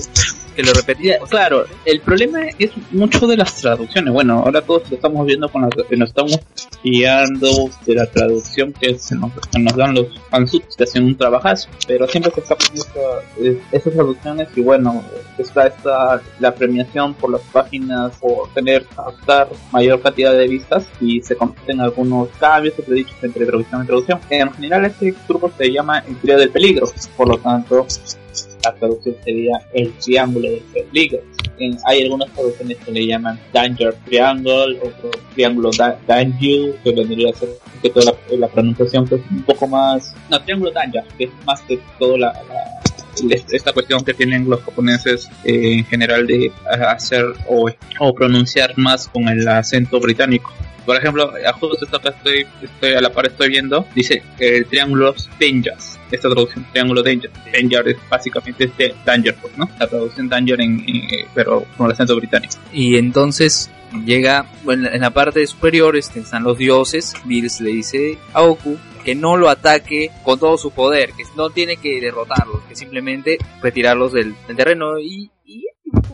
Que 0.61 0.67
que 0.67 0.69
lo 0.69 0.75
repetían. 0.75 1.21
claro, 1.29 1.64
el 1.85 2.00
problema 2.00 2.40
es 2.59 2.71
mucho 2.90 3.26
de 3.26 3.37
las 3.37 3.55
traducciones. 3.57 4.12
Bueno, 4.12 4.43
ahora 4.45 4.61
todos 4.61 4.90
lo 4.90 4.97
estamos 4.97 5.26
viendo 5.26 5.49
con 5.49 5.62
la, 5.62 5.69
nos 5.97 6.09
estamos 6.09 6.38
guiando 6.83 7.71
de 7.87 7.95
la 7.95 8.07
traducción 8.07 8.73
que, 8.73 8.99
se 8.99 9.14
nos, 9.14 9.31
nos 9.59 9.76
dan 9.76 9.95
los 9.95 10.07
fansubs 10.29 10.76
que 10.76 10.85
hacen 10.85 11.05
un 11.05 11.17
trabajazo, 11.17 11.69
pero 11.87 12.07
siempre 12.09 12.33
se 12.33 12.40
escapan 12.40 12.69
eh, 13.40 13.61
esas 13.73 13.93
traducciones 13.93 14.49
y 14.55 14.61
bueno, 14.61 15.02
está 15.38 15.69
esta 15.69 16.21
la 16.38 16.55
premiación 16.55 17.14
por 17.14 17.31
las 17.31 17.43
páginas 17.43 18.17
por 18.19 18.52
tener 18.52 18.85
captar 18.85 19.49
mayor 19.73 20.00
cantidad 20.02 20.33
de 20.33 20.49
vistas 20.49 20.87
y 21.00 21.23
se 21.23 21.37
cometen 21.37 21.81
algunos 21.81 22.29
cambios 22.38 22.75
he 22.79 22.93
dicho 22.93 23.14
entre 23.23 23.47
traducción 23.47 23.83
y 23.83 23.87
traducción. 23.87 24.21
En 24.31 24.52
general 24.52 24.85
este 24.85 25.14
grupo 25.29 25.50
se 25.57 25.73
llama 25.73 26.00
el 26.00 26.17
trío 26.17 26.38
del 26.38 26.50
peligro, 26.50 26.87
por 27.17 27.29
lo 27.29 27.38
tanto 27.38 27.87
la 28.65 28.75
traducción 28.75 29.17
sería 29.25 29.61
el 29.73 29.93
triángulo 29.95 30.51
del 30.51 30.63
peligro. 30.73 31.21
hay 31.87 32.03
algunas 32.03 32.31
traducciones 32.31 32.79
que 32.79 32.93
le 32.93 33.07
llaman 33.07 33.39
Danger 33.53 33.95
Triangle, 34.05 34.79
otro 34.79 35.11
triángulo 35.35 35.71
Danger, 36.07 36.75
que 36.83 36.93
vendría 36.93 37.31
a 37.31 37.35
ser 37.35 37.49
que 37.83 37.91
toda 37.91 38.15
la, 38.39 38.49
pronunciación 38.49 39.07
que 39.07 39.17
es 39.17 39.23
un 39.31 39.43
poco 39.43 39.67
más... 39.67 40.15
No, 40.31 40.41
triángulo 40.43 40.71
Danger, 40.73 41.05
que 41.17 41.25
es 41.25 41.31
más 41.47 41.61
que 41.63 41.79
todo 41.99 42.19
la, 42.19 42.33
esta 43.51 43.73
cuestión 43.73 44.05
que 44.05 44.15
tienen 44.15 44.49
los 44.49 44.63
japoneses 44.63 45.29
eh, 45.45 45.79
en 45.79 45.85
general 45.85 46.27
de 46.27 46.53
hacer 46.89 47.25
o 47.49 48.15
pronunciar 48.15 48.77
más 48.77 49.09
con 49.09 49.29
el 49.29 49.47
acento 49.49 50.01
británico 50.01 50.53
por 50.85 50.97
ejemplo, 50.97 51.33
justo 51.59 51.85
esto 51.85 51.99
que 52.01 52.09
estoy, 52.09 52.47
estoy 52.63 52.93
a 52.95 53.01
la 53.01 53.11
par 53.11 53.27
estoy 53.27 53.49
viendo, 53.49 53.87
dice 53.95 54.23
el 54.39 54.67
triángulo 54.67 55.15
Dangers. 55.39 55.99
Esta 56.11 56.29
traducción, 56.29 56.67
triángulo 56.73 57.03
Danger. 57.03 57.31
Danger 57.53 57.89
es 57.89 57.97
básicamente 58.09 58.65
este 58.65 58.95
Danger, 59.05 59.37
pues, 59.41 59.57
¿no? 59.57 59.69
La 59.79 59.87
traducción 59.87 60.29
Danger 60.29 60.61
en, 60.61 60.85
pero 61.35 61.65
con 61.77 61.87
el 61.87 61.93
acento 61.93 62.17
británico. 62.17 62.55
Y 62.73 62.97
entonces 62.97 63.71
llega, 64.05 64.47
bueno, 64.65 64.89
en 64.91 65.01
la 65.01 65.11
parte 65.11 65.47
superior 65.47 65.97
este, 65.97 66.21
están 66.21 66.43
los 66.43 66.59
dioses. 66.59 67.15
Bills 67.25 67.61
le 67.61 67.71
dice 67.71 68.19
a 68.33 68.41
Goku 68.41 68.77
que 69.05 69.15
no 69.15 69.37
lo 69.37 69.49
ataque 69.49 70.11
con 70.25 70.39
todo 70.39 70.59
su 70.59 70.73
poder, 70.73 71.13
que 71.13 71.23
no 71.37 71.51
tiene 71.51 71.77
que 71.77 72.01
derrotarlos, 72.01 72.63
que 72.69 72.77
simplemente 72.77 73.39
retirarlos 73.63 74.13
del, 74.13 74.35
terreno 74.57 74.99
y, 74.99 75.31
y 75.45 75.65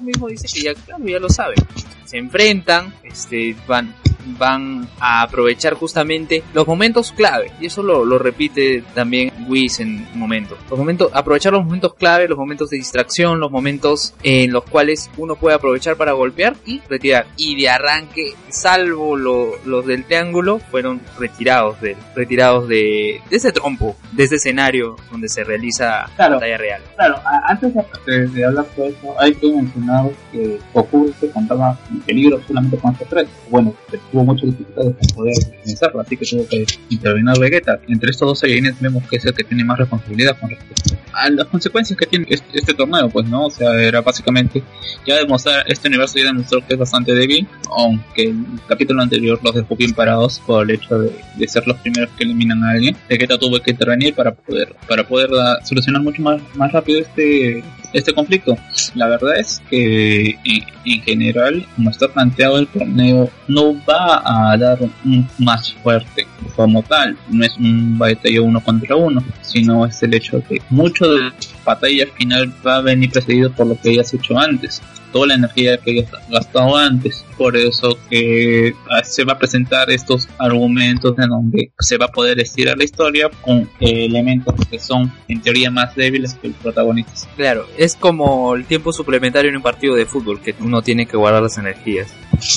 mismo 0.06 0.28
dice 0.28 0.46
que 0.52 0.62
ya, 0.62 0.74
claro, 0.74 1.04
ya 1.04 1.18
lo 1.18 1.28
sabe. 1.28 1.56
Se 2.04 2.16
enfrentan, 2.18 2.94
este, 3.02 3.56
van 3.66 3.94
van 4.38 4.88
a 5.00 5.22
aprovechar 5.22 5.74
justamente 5.74 6.42
los 6.52 6.66
momentos 6.66 7.12
clave. 7.12 7.52
Y 7.60 7.66
eso 7.66 7.82
lo, 7.82 8.04
lo 8.04 8.18
repite 8.18 8.82
también 8.94 9.32
Whis 9.48 9.80
en 9.80 10.06
un 10.12 10.18
momento. 10.18 10.56
Los 10.68 10.78
momentos, 10.78 11.10
aprovechar 11.12 11.52
los 11.52 11.64
momentos 11.64 11.94
clave, 11.94 12.28
los 12.28 12.38
momentos 12.38 12.70
de 12.70 12.76
distracción, 12.76 13.40
los 13.40 13.50
momentos 13.50 14.14
en 14.22 14.52
los 14.52 14.64
cuales 14.64 15.10
uno 15.16 15.36
puede 15.36 15.56
aprovechar 15.56 15.96
para 15.96 16.12
golpear 16.12 16.56
y 16.64 16.80
retirar. 16.88 17.26
Y 17.36 17.60
de 17.60 17.68
arranque, 17.68 18.34
salvo 18.48 19.16
los 19.16 19.86
del 19.86 20.04
triángulo, 20.04 20.58
fueron 20.70 21.00
retirados 21.18 21.80
de, 21.80 21.96
retirados 22.14 22.68
de, 22.68 23.20
de 23.28 23.36
ese 23.36 23.52
trompo, 23.52 23.96
de 24.12 24.24
ese 24.24 24.36
escenario 24.36 24.96
donde 25.10 25.28
se 25.28 25.44
realiza 25.44 26.06
la 26.18 26.28
batalla 26.28 26.56
real. 26.56 26.82
Claro, 26.96 27.20
antes 27.46 27.74
de, 27.74 28.44
hablar 28.44 28.66
de 28.76 28.88
eso, 28.88 29.14
hay 29.18 29.34
que 29.34 29.52
mencionar 29.52 30.10
que 30.32 30.58
Goku 30.72 31.12
se 31.20 31.30
contaba 31.30 31.78
en 31.90 32.00
peligro 32.00 32.40
solamente 32.46 32.76
con 32.78 32.92
estos 32.92 33.08
tres. 33.08 33.28
Bueno, 33.50 33.74
tuvo 34.16 34.24
muchas 34.24 34.46
dificultades 34.46 34.94
para 34.94 35.14
poder 35.14 35.34
comenzarlo, 35.62 36.00
así 36.00 36.16
que 36.16 36.24
tuvo 36.24 36.46
que 36.48 36.64
intervenir 36.88 37.38
Vegeta. 37.38 37.78
Entre 37.86 38.10
estos 38.10 38.28
dos 38.28 38.38
Saiyajines 38.38 38.80
vemos 38.80 39.04
que 39.08 39.16
es 39.16 39.24
el 39.26 39.34
que 39.34 39.44
tiene 39.44 39.62
más 39.64 39.78
responsabilidad 39.78 40.38
con 40.40 40.48
respecto 40.48 40.95
a 41.16 41.30
las 41.30 41.46
consecuencias 41.46 41.98
que 41.98 42.06
tiene 42.06 42.26
este, 42.28 42.58
este, 42.58 42.74
torneo, 42.74 43.08
pues, 43.08 43.26
¿no? 43.26 43.46
O 43.46 43.50
sea, 43.50 43.72
era 43.80 44.02
básicamente 44.02 44.62
ya 45.06 45.16
demostrar, 45.16 45.64
este 45.66 45.88
universo 45.88 46.18
ya 46.18 46.26
demostró 46.26 46.64
que 46.66 46.74
es 46.74 46.78
bastante 46.78 47.14
débil, 47.14 47.46
aunque 47.76 48.24
el 48.24 48.44
capítulo 48.68 49.02
anterior 49.02 49.40
los 49.42 49.54
dejó 49.54 49.76
bien 49.76 49.92
parados 49.92 50.40
por 50.46 50.64
el 50.64 50.76
hecho 50.76 50.98
de, 50.98 51.48
ser 51.48 51.66
los 51.66 51.76
primeros 51.78 52.10
que 52.16 52.24
eliminan 52.24 52.62
a 52.64 52.72
alguien. 52.72 52.96
Vegeta 53.08 53.38
tuvo 53.38 53.60
que 53.60 53.70
intervenir 53.70 54.14
para 54.14 54.34
poder, 54.34 54.74
para 54.88 55.06
poder 55.06 55.30
solucionar 55.64 56.02
mucho 56.02 56.22
más, 56.22 56.40
más 56.54 56.72
rápido 56.72 57.00
este, 57.00 57.62
este 57.92 58.12
conflicto. 58.12 58.56
La 58.94 59.08
verdad 59.08 59.38
es 59.38 59.62
que 59.70 60.38
en, 60.84 61.02
general, 61.02 61.66
como 61.74 61.90
está 61.90 62.08
planteado 62.08 62.58
el 62.58 62.66
torneo, 62.68 63.30
no 63.48 63.74
va 63.84 64.50
a 64.50 64.56
dar 64.56 64.78
un 65.04 65.28
más 65.38 65.72
fuerte 65.82 66.26
como 66.56 66.82
tal. 66.82 67.16
No 67.28 67.44
es 67.44 67.56
un 67.58 67.98
batalla 67.98 68.42
uno 68.42 68.60
contra 68.60 68.96
uno, 68.96 69.22
sino 69.42 69.86
es 69.86 70.02
el 70.02 70.14
hecho 70.14 70.42
de 70.48 70.60
mucho 70.70 71.08
de 71.08 71.20
la 71.20 71.34
batalla 71.64 72.06
final 72.16 72.52
va 72.66 72.76
a 72.76 72.80
venir 72.80 73.10
precedido 73.10 73.52
por 73.52 73.66
lo 73.66 73.78
que 73.80 73.90
hayas 73.90 74.12
hecho 74.14 74.38
antes 74.38 74.82
toda 75.12 75.28
la 75.28 75.34
energía 75.34 75.78
que 75.78 75.92
hayas 75.92 76.10
gastado 76.28 76.76
antes. 76.76 77.24
Por 77.36 77.56
eso 77.56 77.98
que 78.08 78.74
ah, 78.90 79.04
se 79.04 79.24
va 79.24 79.34
a 79.34 79.38
presentar 79.38 79.90
estos 79.90 80.28
argumentos 80.38 81.18
en 81.18 81.28
donde 81.28 81.72
se 81.78 81.98
va 81.98 82.06
a 82.06 82.12
poder 82.12 82.40
estirar 82.40 82.78
la 82.78 82.84
historia 82.84 83.28
con 83.42 83.68
elementos 83.80 84.54
que 84.70 84.78
son 84.78 85.12
en 85.28 85.42
teoría 85.42 85.70
más 85.70 85.94
débiles 85.94 86.34
que 86.34 86.48
los 86.48 86.56
protagonistas. 86.56 87.28
Claro, 87.36 87.66
es 87.76 87.94
como 87.94 88.54
el 88.54 88.64
tiempo 88.64 88.92
suplementario 88.92 89.50
en 89.50 89.56
un 89.56 89.62
partido 89.62 89.94
de 89.94 90.06
fútbol, 90.06 90.40
que 90.40 90.54
uno 90.60 90.82
tiene 90.82 91.06
que 91.06 91.16
guardar 91.16 91.42
las 91.42 91.58
energías. 91.58 92.08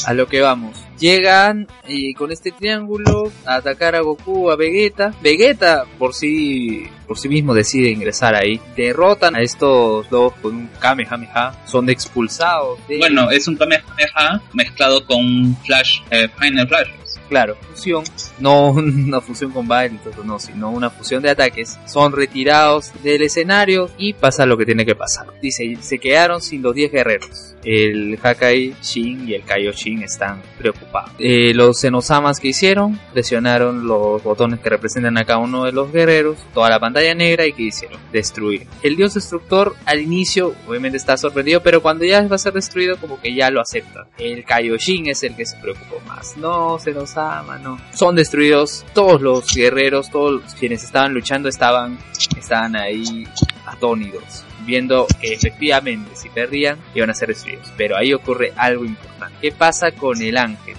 A 0.05 0.13
lo 0.13 0.27
que 0.27 0.41
vamos. 0.41 0.77
Llegan 0.99 1.67
y 1.87 2.13
con 2.13 2.31
este 2.31 2.51
triángulo 2.51 3.31
a 3.45 3.55
atacar 3.55 3.95
a 3.95 4.01
Goku, 4.01 4.51
a 4.51 4.55
Vegeta. 4.55 5.13
Vegeta 5.21 5.85
por 5.97 6.13
sí, 6.13 6.87
por 7.09 7.17
sí 7.17 7.27
mismo 7.27 7.55
decide 7.55 7.89
ingresar 7.89 8.35
ahí. 8.35 8.61
Derrotan 8.75 9.35
a 9.35 9.41
estos 9.41 10.07
dos 10.11 10.31
con 10.43 10.55
un 10.55 10.69
Kamehameha. 10.79 11.65
Son 11.65 11.89
expulsados. 11.89 12.77
Bueno, 12.99 13.31
es 13.31 13.47
un 13.47 13.57
Kamehameha 13.57 14.43
mezclado 14.53 15.03
con 15.07 15.57
Flash, 15.65 16.01
eh, 16.11 16.29
Final 16.39 16.67
Flash 16.67 16.89
claro, 17.29 17.55
fusión, 17.55 18.03
no 18.39 18.71
una 18.71 19.21
fusión 19.21 19.51
con 19.51 19.67
Bail, 19.67 19.97
no, 20.25 20.39
sino 20.39 20.71
una 20.71 20.89
fusión 20.89 21.21
de 21.21 21.29
ataques, 21.29 21.79
son 21.85 22.11
retirados 22.11 22.91
del 23.03 23.21
escenario 23.21 23.89
y 23.97 24.13
pasa 24.13 24.45
lo 24.45 24.57
que 24.57 24.65
tiene 24.65 24.85
que 24.85 24.95
pasar. 24.95 25.27
Dice, 25.41 25.77
se 25.79 25.99
quedaron 25.99 26.41
sin 26.41 26.61
los 26.61 26.73
10 26.73 26.91
guerreros. 26.91 27.55
El 27.63 28.17
Hakai 28.21 28.75
Shin 28.81 29.27
y 29.27 29.33
el 29.33 29.43
Kaioshin 29.43 30.03
están 30.03 30.41
preocupados. 30.57 31.11
Eh, 31.19 31.53
los 31.53 31.81
Zenosamas 31.81 32.39
que 32.39 32.49
hicieron, 32.49 32.99
presionaron 33.13 33.87
los 33.87 34.23
botones 34.23 34.59
que 34.59 34.69
representan 34.69 35.17
a 35.17 35.25
cada 35.25 35.39
uno 35.39 35.65
de 35.65 35.71
los 35.71 35.91
guerreros, 35.91 36.37
toda 36.53 36.69
la 36.69 36.79
pantalla 36.79 37.13
negra 37.13 37.45
y 37.45 37.53
que 37.53 37.63
hicieron, 37.63 37.99
destruir. 38.11 38.67
El 38.81 38.95
dios 38.95 39.13
destructor 39.13 39.75
al 39.85 39.99
inicio 40.01 40.53
obviamente 40.67 40.97
está 40.97 41.17
sorprendido, 41.17 41.61
pero 41.61 41.81
cuando 41.81 42.05
ya 42.05 42.25
va 42.27 42.35
a 42.35 42.39
ser 42.39 42.53
destruido 42.53 42.97
como 42.97 43.19
que 43.19 43.33
ya 43.33 43.49
lo 43.49 43.61
acepta. 43.61 44.07
El 44.17 44.43
Kaioshin 44.43 45.07
es 45.07 45.23
el 45.23 45.35
que 45.35 45.45
se 45.45 45.57
preocupó 45.57 45.99
más. 46.07 46.37
No, 46.37 46.79
Zenosama 46.79 47.43
mano. 47.43 47.77
Son 47.93 48.15
destruidos 48.15 48.85
todos 48.93 49.21
los 49.21 49.53
guerreros, 49.53 50.09
todos 50.09 50.41
quienes 50.55 50.83
estaban 50.83 51.13
luchando 51.13 51.49
estaban, 51.49 51.97
estaban 52.37 52.75
ahí 52.75 53.27
atónidos, 53.65 54.43
viendo 54.65 55.07
que 55.19 55.33
efectivamente 55.33 56.11
si 56.15 56.29
perdían 56.29 56.77
iban 56.93 57.09
a 57.09 57.13
ser 57.13 57.29
destruidos. 57.29 57.71
Pero 57.77 57.97
ahí 57.97 58.13
ocurre 58.13 58.53
algo 58.55 58.85
importante. 58.85 59.35
¿Qué 59.41 59.51
pasa 59.51 59.91
con 59.91 60.21
el 60.21 60.37
ángel? 60.37 60.75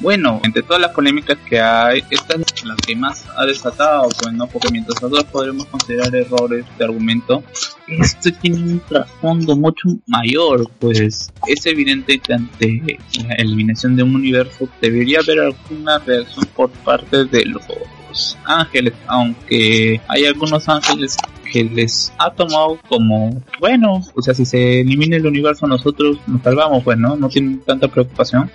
Bueno, 0.00 0.40
entre 0.44 0.62
todas 0.62 0.80
las 0.80 0.92
polémicas 0.92 1.38
que 1.48 1.60
hay, 1.60 2.04
esta 2.10 2.34
es 2.34 2.64
la 2.64 2.76
que 2.76 2.94
más 2.94 3.24
ha 3.36 3.44
desatado, 3.44 4.08
pues 4.20 4.32
no, 4.32 4.46
porque 4.46 4.68
mientras 4.70 5.02
nosotros 5.02 5.24
podremos 5.24 5.66
considerar 5.66 6.14
errores 6.14 6.64
de 6.78 6.84
argumento, 6.84 7.42
esto 7.88 8.30
tiene 8.40 8.58
un 8.58 8.80
trasfondo 8.80 9.56
mucho 9.56 9.88
mayor, 10.06 10.70
pues 10.78 11.32
es 11.46 11.66
evidente 11.66 12.18
que 12.18 12.34
ante 12.34 12.98
la 13.26 13.34
eliminación 13.34 13.96
de 13.96 14.02
un 14.02 14.14
universo 14.14 14.68
debería 14.80 15.20
haber 15.20 15.40
alguna 15.40 15.98
reacción 15.98 16.46
por 16.54 16.70
parte 16.70 17.24
de 17.24 17.44
los 17.46 17.62
ángeles, 18.44 18.94
aunque 19.06 20.00
hay 20.08 20.26
algunos 20.26 20.68
ángeles 20.68 21.16
que 21.54 21.62
les 21.62 22.12
ha 22.18 22.32
tomado 22.32 22.80
como, 22.88 23.40
bueno, 23.60 24.02
o 24.12 24.22
sea, 24.22 24.34
si 24.34 24.44
se 24.44 24.80
elimina 24.80 25.14
el 25.14 25.24
universo 25.24 25.68
nosotros 25.68 26.18
nos 26.26 26.42
salvamos, 26.42 26.82
pues, 26.82 26.98
¿no? 26.98 27.16
Tienen 27.28 27.60
tanta 27.60 27.86
preocupación. 27.86 28.50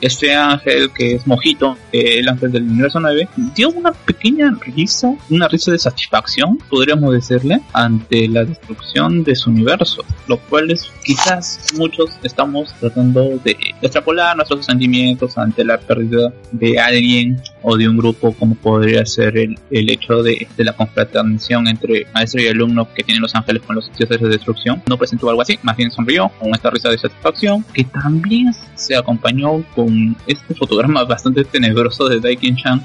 Este 0.00 0.34
ángel 0.34 0.90
que 0.96 1.16
es 1.16 1.26
Mojito, 1.26 1.76
el 1.92 2.26
ángel 2.26 2.50
del 2.50 2.62
universo 2.62 3.00
9, 3.00 3.28
dio 3.54 3.68
una 3.68 3.92
pequeña 3.92 4.50
risa, 4.74 5.14
una 5.28 5.46
risa 5.46 5.72
de 5.72 5.78
satisfacción, 5.78 6.56
podríamos 6.70 7.12
decirle, 7.12 7.60
ante 7.74 8.26
la 8.28 8.46
destrucción 8.46 9.24
de 9.24 9.36
su 9.36 9.50
universo, 9.50 10.02
lo 10.26 10.38
cual 10.38 10.70
es 10.70 10.90
quizás 11.04 11.66
muchos 11.76 12.08
estamos 12.22 12.72
tratando 12.80 13.38
de 13.44 13.58
extrapolar 13.82 14.34
nuestros 14.36 14.64
sentimientos 14.64 15.36
ante 15.36 15.64
la 15.66 15.76
pérdida 15.76 16.32
de 16.52 16.78
alguien 16.78 17.42
o 17.60 17.76
de 17.76 17.86
un 17.86 17.98
grupo 17.98 18.32
como 18.32 18.54
podría 18.54 19.04
ser 19.04 19.36
el, 19.36 19.58
el 19.70 19.90
hecho 19.90 20.22
de, 20.22 20.48
de 20.56 20.64
la 20.64 20.72
confraternización 20.72 21.68
entre 21.68 22.06
maestro 22.38 22.42
y 22.42 22.48
alumno 22.48 22.88
que 22.94 23.02
tienen 23.02 23.22
los 23.22 23.34
ángeles 23.34 23.62
con 23.62 23.76
los 23.76 23.90
dioses 23.96 24.20
de 24.20 24.28
destrucción 24.28 24.82
no 24.88 24.96
presentó 24.96 25.28
algo 25.28 25.42
así, 25.42 25.58
más 25.62 25.76
bien 25.76 25.90
sonrió 25.90 26.30
con 26.38 26.54
esta 26.54 26.70
risa 26.70 26.88
de 26.88 26.98
satisfacción 26.98 27.64
que 27.72 27.84
también 27.84 28.52
se 28.74 28.96
acompañó 28.96 29.62
con 29.74 30.16
este 30.26 30.54
fotograma 30.54 31.04
bastante 31.04 31.44
tenebroso 31.44 32.08
de 32.08 32.20
Daikin 32.20 32.56
Chan 32.56 32.82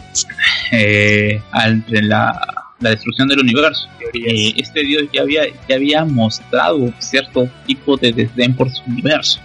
eh, 0.72 1.42
al 1.52 1.86
de 1.86 2.02
la 2.02 2.64
la 2.80 2.90
destrucción 2.90 3.30
del 3.30 3.40
universo. 3.40 3.88
Eh, 4.14 4.54
este 4.58 4.84
dios 4.84 5.04
ya 5.14 5.22
había, 5.22 5.44
ya 5.70 5.76
había 5.76 6.04
mostrado 6.04 6.94
cierto 7.00 7.50
tipo 7.66 7.96
de 7.96 8.12
desdén 8.12 8.54
por 8.56 8.70
su 8.70 8.84
universo. 8.86 9.40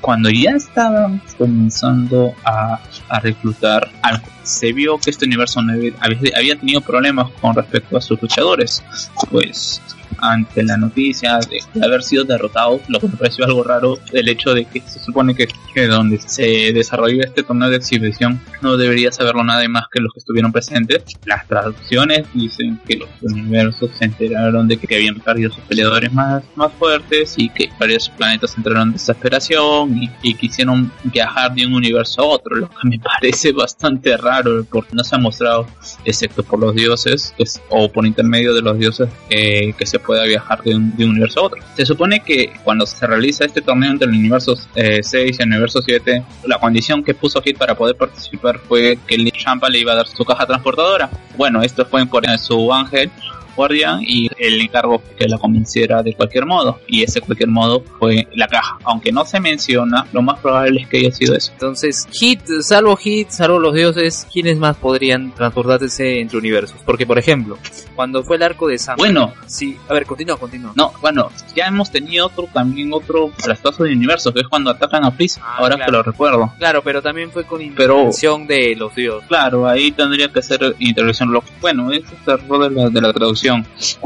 Cuando 0.00 0.30
ya 0.30 0.50
estaban 0.52 1.20
comenzando 1.38 2.34
a, 2.44 2.78
a 3.08 3.20
reclutar, 3.20 3.90
al- 4.02 4.22
se 4.42 4.72
vio 4.72 4.98
que 4.98 5.10
este 5.10 5.24
universo 5.24 5.60
había, 5.60 5.92
había 6.36 6.56
tenido 6.56 6.80
problemas 6.80 7.30
con 7.40 7.54
respecto 7.54 7.96
a 7.96 8.00
sus 8.00 8.20
luchadores. 8.20 8.82
Pues 9.30 9.80
ante 10.24 10.62
la 10.62 10.76
noticia 10.76 11.38
de, 11.38 11.60
haber 11.84 12.02
sido 12.02 12.24
derrotado, 12.24 12.80
lo 12.88 13.00
que 13.00 13.08
me 13.08 13.16
pareció 13.16 13.44
algo 13.44 13.62
raro, 13.62 13.98
el 14.12 14.28
hecho 14.28 14.54
de 14.54 14.64
que 14.64 14.80
se 14.80 14.98
supone 14.98 15.34
que, 15.34 15.48
que 15.74 15.86
donde 15.86 16.18
se 16.18 16.72
desarrolló 16.72 17.20
este 17.22 17.42
torneo 17.42 17.70
de 17.70 17.76
exhibición 17.76 18.40
no 18.62 18.76
debería 18.76 19.12
saberlo 19.12 19.44
nadie 19.44 19.68
más 19.68 19.84
que 19.92 20.00
los 20.00 20.12
que 20.12 20.20
estuvieron 20.20 20.52
presentes. 20.52 21.02
Las 21.24 21.46
traducciones 21.46 22.26
dicen 22.32 22.80
que 22.86 22.96
los 22.96 23.08
universos 23.22 23.90
se 23.98 24.06
enteraron 24.06 24.66
de 24.68 24.76
que 24.78 24.94
habían 24.94 25.20
perdido 25.20 25.50
sus 25.50 25.62
peleadores 25.64 26.12
más, 26.12 26.42
más 26.56 26.72
fuertes 26.74 27.34
y 27.36 27.48
que 27.48 27.70
varios 27.78 28.08
planetas 28.10 28.56
entraron 28.56 28.88
en 28.88 28.92
desesperación 28.92 29.96
y, 29.96 30.10
y 30.22 30.34
quisieron 30.34 30.90
viajar 31.04 31.54
de 31.54 31.66
un 31.66 31.74
universo 31.74 32.22
a 32.22 32.26
otro, 32.26 32.56
lo 32.56 32.68
que 32.68 32.88
me 32.88 32.98
parece 33.20 33.52
bastante 33.52 34.16
raro 34.16 34.64
porque 34.70 34.90
no 34.94 35.04
se 35.04 35.14
ha 35.14 35.18
mostrado, 35.18 35.66
excepto 36.04 36.42
por 36.42 36.58
los 36.58 36.74
dioses 36.74 37.34
o 37.68 37.88
por 37.90 38.06
intermedio 38.06 38.54
de 38.54 38.62
los 38.62 38.78
dioses, 38.78 39.08
eh, 39.30 39.72
que 39.76 39.86
se 39.86 39.98
pueda 40.14 40.26
viajar 40.26 40.62
de 40.62 40.76
un, 40.76 40.94
universo 40.96 41.40
a 41.40 41.42
otro. 41.44 41.60
Se 41.76 41.84
supone 41.84 42.20
que 42.20 42.52
cuando 42.62 42.86
se 42.86 43.04
realiza 43.04 43.44
este 43.44 43.60
torneo 43.60 43.90
entre 43.90 44.06
el 44.06 44.14
universo 44.14 44.54
eh, 44.76 45.00
6 45.02 45.36
y 45.38 45.42
el 45.42 45.48
universo 45.48 45.82
7, 45.82 46.22
la 46.46 46.58
condición 46.58 47.02
que 47.02 47.14
puso 47.14 47.42
Hit 47.42 47.58
para 47.58 47.74
poder 47.74 47.96
participar 47.96 48.58
fue 48.60 48.96
que 49.08 49.16
el 49.16 49.32
Champa 49.32 49.68
le 49.68 49.80
iba 49.80 49.92
a 49.92 49.96
dar 49.96 50.06
su 50.06 50.24
caja 50.24 50.46
transportadora. 50.46 51.10
Bueno, 51.36 51.62
esto 51.62 51.84
fue 51.84 52.00
en 52.00 52.38
su 52.38 52.72
ángel 52.72 53.10
guardián 53.54 54.00
y 54.06 54.28
el 54.38 54.60
encargo 54.60 55.02
que 55.16 55.26
la 55.28 55.38
convenciera 55.38 56.02
de 56.02 56.14
cualquier 56.14 56.46
modo 56.46 56.80
y 56.86 57.02
ese 57.02 57.20
cualquier 57.20 57.48
modo 57.50 57.82
fue 57.98 58.26
la 58.34 58.46
caja 58.48 58.78
aunque 58.84 59.12
no 59.12 59.24
se 59.24 59.40
menciona 59.40 60.06
lo 60.12 60.22
más 60.22 60.38
probable 60.40 60.82
es 60.82 60.88
que 60.88 60.98
haya 60.98 61.12
sido 61.12 61.34
eso 61.36 61.52
Entonces, 61.52 62.06
Hit, 62.12 62.40
salvo 62.60 62.96
Hit, 62.96 63.30
salvo 63.30 63.58
los 63.58 63.74
dioses, 63.74 64.26
¿quiénes 64.32 64.58
más 64.58 64.76
podrían 64.76 65.32
transportarse 65.34 66.20
entre 66.20 66.38
universos? 66.38 66.76
Porque, 66.84 67.06
por 67.06 67.18
ejemplo, 67.18 67.58
cuando 67.94 68.22
fue 68.24 68.36
el 68.36 68.42
arco 68.42 68.66
de 68.68 68.78
Sam... 68.78 68.96
bueno 68.98 69.32
Sí, 69.46 69.76
a 69.88 69.94
ver, 69.94 70.04
continúa, 70.06 70.36
continúa. 70.36 70.72
no 70.74 70.92
bueno 71.00 71.30
ya 71.54 71.66
hemos 71.66 71.90
tenido 71.90 72.26
otro 72.26 72.48
también 72.52 72.92
otro 72.92 73.30
traspaso 73.42 73.84
de 73.84 73.92
universo 73.92 74.32
que 74.32 74.40
es 74.40 74.48
cuando 74.48 74.70
atacan 74.70 75.04
a 75.04 75.10
Freeze 75.10 75.40
Ah, 75.42 75.56
ahora 75.58 75.76
claro. 75.76 75.84
que 75.90 75.92
lo 75.96 76.02
recuerdo 76.02 76.52
Claro, 76.58 76.82
pero 76.82 77.00
también 77.02 77.30
fue 77.30 77.44
con 77.44 77.60
Pero- 77.76 77.98
intención 77.98 78.46
de 78.46 78.74
los 78.76 78.94
dioses. 78.94 79.26
Claro, 79.28 79.66
ahí 79.68 79.90
tendría 79.92 80.28
que 80.28 80.42
ser 80.42 80.74
intervención. 80.78 81.32
Bueno, 81.60 81.92
ese 81.92 82.06
es 82.06 82.12
el 82.26 82.34
error 82.34 82.68
de 82.68 82.70
la, 82.82 82.90
de 82.90 83.00
la 83.00 83.12
traducción. 83.12 83.43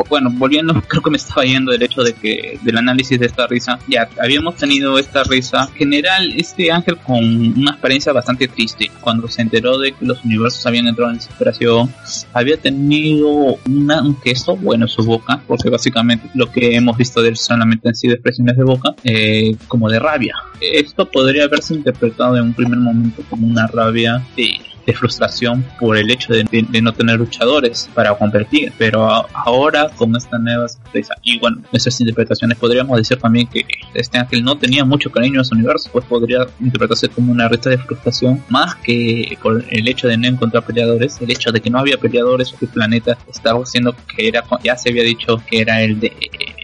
Bueno, 0.08 0.30
volviendo, 0.32 0.74
creo 0.88 1.02
que 1.02 1.10
me 1.10 1.16
estaba 1.16 1.44
yendo 1.44 1.72
del 1.72 1.82
hecho 1.82 2.02
de 2.02 2.12
que, 2.14 2.58
del 2.62 2.78
análisis 2.78 3.18
de 3.18 3.26
esta 3.26 3.46
risa. 3.46 3.78
Ya, 3.88 4.08
habíamos 4.20 4.56
tenido 4.56 4.98
esta 4.98 5.22
risa. 5.24 5.68
En 5.72 5.74
general, 5.74 6.32
este 6.36 6.70
ángel 6.72 6.96
con 6.98 7.18
una 7.58 7.72
experiencia 7.72 8.12
bastante 8.12 8.48
triste. 8.48 8.90
Cuando 9.00 9.28
se 9.28 9.42
enteró 9.42 9.78
de 9.78 9.92
que 9.92 10.04
los 10.04 10.24
universos 10.24 10.64
habían 10.66 10.86
entrado 10.88 11.10
en 11.10 11.18
desesperación, 11.18 11.92
había 12.32 12.56
tenido 12.56 13.58
una- 13.66 14.02
un 14.02 14.20
gesto 14.20 14.56
bueno 14.56 14.84
en 14.86 14.88
su 14.88 15.02
boca, 15.04 15.40
porque 15.46 15.70
básicamente 15.70 16.28
lo 16.34 16.50
que 16.50 16.74
hemos 16.76 16.96
visto 16.96 17.22
de 17.22 17.30
él 17.30 17.36
solamente 17.36 17.88
han 17.88 17.94
sido 17.94 18.14
expresiones 18.14 18.56
de 18.56 18.64
boca, 18.64 18.94
eh, 19.04 19.56
como 19.68 19.88
de 19.88 19.98
rabia. 19.98 20.34
Esto 20.60 21.08
podría 21.10 21.44
haberse 21.44 21.74
interpretado 21.74 22.36
en 22.36 22.42
un 22.44 22.54
primer 22.54 22.78
momento 22.78 23.22
como 23.30 23.46
una 23.46 23.66
rabia 23.66 24.22
de, 24.36 24.48
de 24.88 24.94
frustración 24.94 25.64
por 25.78 25.98
el 25.98 26.10
hecho 26.10 26.32
de, 26.32 26.44
de- 26.44 26.66
de 26.66 26.80
no 26.82 26.92
tener 26.94 27.18
luchadores 27.18 27.88
para 27.94 28.14
competir, 28.16 28.72
pero 28.78 29.04
a- 29.04 29.26
ahora 29.34 29.90
con 29.94 30.16
esta 30.16 30.38
nueva 30.38 30.66
sorpresa 30.66 31.14
y 31.22 31.38
bueno, 31.38 31.58
esas 31.72 32.00
interpretaciones 32.00 32.56
podríamos 32.56 32.96
decir 32.96 33.18
también 33.18 33.46
que 33.48 33.66
este 33.92 34.16
ángel 34.18 34.42
no 34.42 34.56
tenía 34.56 34.84
mucho 34.86 35.10
cariño 35.12 35.42
a 35.42 35.44
su 35.44 35.54
universo, 35.54 35.90
pues 35.92 36.06
podría 36.06 36.46
interpretarse 36.58 37.08
como 37.10 37.32
una 37.32 37.48
reta 37.48 37.68
de 37.68 37.76
frustración 37.78 38.42
más 38.48 38.76
que 38.76 39.36
por 39.42 39.62
el 39.68 39.86
hecho 39.88 40.08
de 40.08 40.16
no 40.16 40.26
encontrar 40.26 40.64
peleadores, 40.64 41.20
el 41.20 41.30
hecho 41.30 41.52
de 41.52 41.60
que 41.60 41.68
no 41.68 41.78
había 41.80 41.98
peleadores 41.98 42.52
que 42.58 42.64
el 42.64 42.70
planeta 42.72 43.18
estaba 43.30 43.60
haciendo 43.62 43.94
que 44.16 44.26
era, 44.28 44.42
ya 44.64 44.74
se 44.76 44.88
había 44.88 45.02
dicho 45.02 45.36
que 45.50 45.60
era 45.60 45.82
el 45.82 46.00
de 46.00 46.12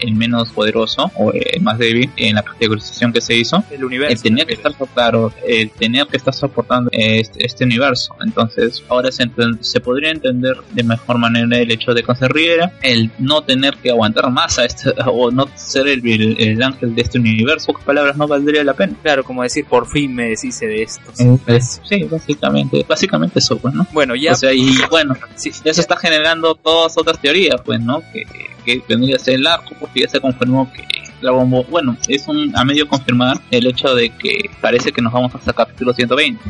el 0.01 0.15
menos 0.15 0.51
poderoso 0.51 1.11
o 1.17 1.33
el 1.33 1.61
más 1.63 1.79
débil 1.79 2.11
en 2.17 2.35
la 2.35 2.43
categorización 2.43 3.13
que 3.13 3.21
se 3.21 3.37
hizo 3.37 3.63
El 3.71 3.85
universo. 3.85 4.15
el 4.15 4.23
tener 4.23 4.47
que 4.47 4.55
estar 4.55 4.73
claro, 4.95 5.33
el 5.47 5.71
tener 5.71 6.07
que 6.07 6.17
estar 6.17 6.35
soportando 6.35 6.91
este, 6.93 7.45
este 7.47 7.65
universo. 7.65 8.15
Entonces, 8.25 8.83
ahora 8.89 9.11
se, 9.13 9.29
se 9.61 9.81
podría 9.81 10.11
entender 10.11 10.57
de 10.73 10.83
mejor 10.83 11.19
manera 11.19 11.59
el 11.59 11.71
hecho 11.71 11.93
de 11.95 12.03
conseguir 12.03 12.61
el 12.83 13.11
no 13.19 13.43
tener 13.43 13.77
que 13.77 13.91
aguantar 13.91 14.31
más 14.31 14.59
a 14.59 14.65
este, 14.65 14.91
o 15.07 15.31
no 15.31 15.47
ser 15.57 15.87
el, 15.89 16.07
el- 16.07 16.37
el 16.41 16.63
ángel 16.63 16.95
de 16.95 17.03
este 17.03 17.19
universo. 17.19 17.67
Pocas 17.69 17.85
palabras 17.85 18.17
no 18.17 18.27
valdría 18.27 18.65
la 18.65 18.75
pena. 18.75 18.95
Claro, 19.03 19.25
como 19.25 19.43
decir, 19.43 19.65
por 19.67 19.87
fin 19.87 20.15
me 20.15 20.29
deshice 20.31 20.67
de 20.67 20.83
esto. 20.83 21.03
Es- 21.47 21.81
sí, 21.89 22.05
básicamente, 22.05 22.85
básicamente 22.89 23.39
eso, 23.39 23.57
pues, 23.59 23.75
¿no? 23.75 23.87
Bueno, 23.93 24.15
ya... 24.15 24.33
O 24.33 24.35
sea, 24.37 24.53
y 24.53 24.71
bueno, 24.91 25.15
sí, 25.37 25.53
se 25.53 25.69
está 25.71 25.97
generando 25.97 26.55
todas 26.55 26.97
otras 26.99 27.21
teorías, 27.21 27.61
pues, 27.65 27.81
¿no? 27.81 28.03
Que, 28.13 28.25
que 28.65 28.83
vendría 28.89 29.17
a 29.17 29.19
ser 29.19 29.35
el 29.35 29.47
arco, 29.47 29.75
porque 29.79 30.01
ya 30.01 30.09
se 30.09 30.21
confirmó 30.21 30.71
que 30.73 30.85
Dragon 31.21 31.51
Ball, 31.51 31.67
bueno, 31.71 31.97
es 32.09 32.29
un 32.29 32.53
a 32.57 32.65
medio 32.65 32.87
confirmar 32.87 33.41
el 33.51 33.67
hecho 33.67 33.95
de 33.95 34.11
que 34.11 34.51
parece 34.61 34.93
que 34.93 35.01
nos 35.01 35.13
vamos 35.13 35.35
hasta 35.35 35.53
capítulo 35.53 35.93
120. 35.95 36.43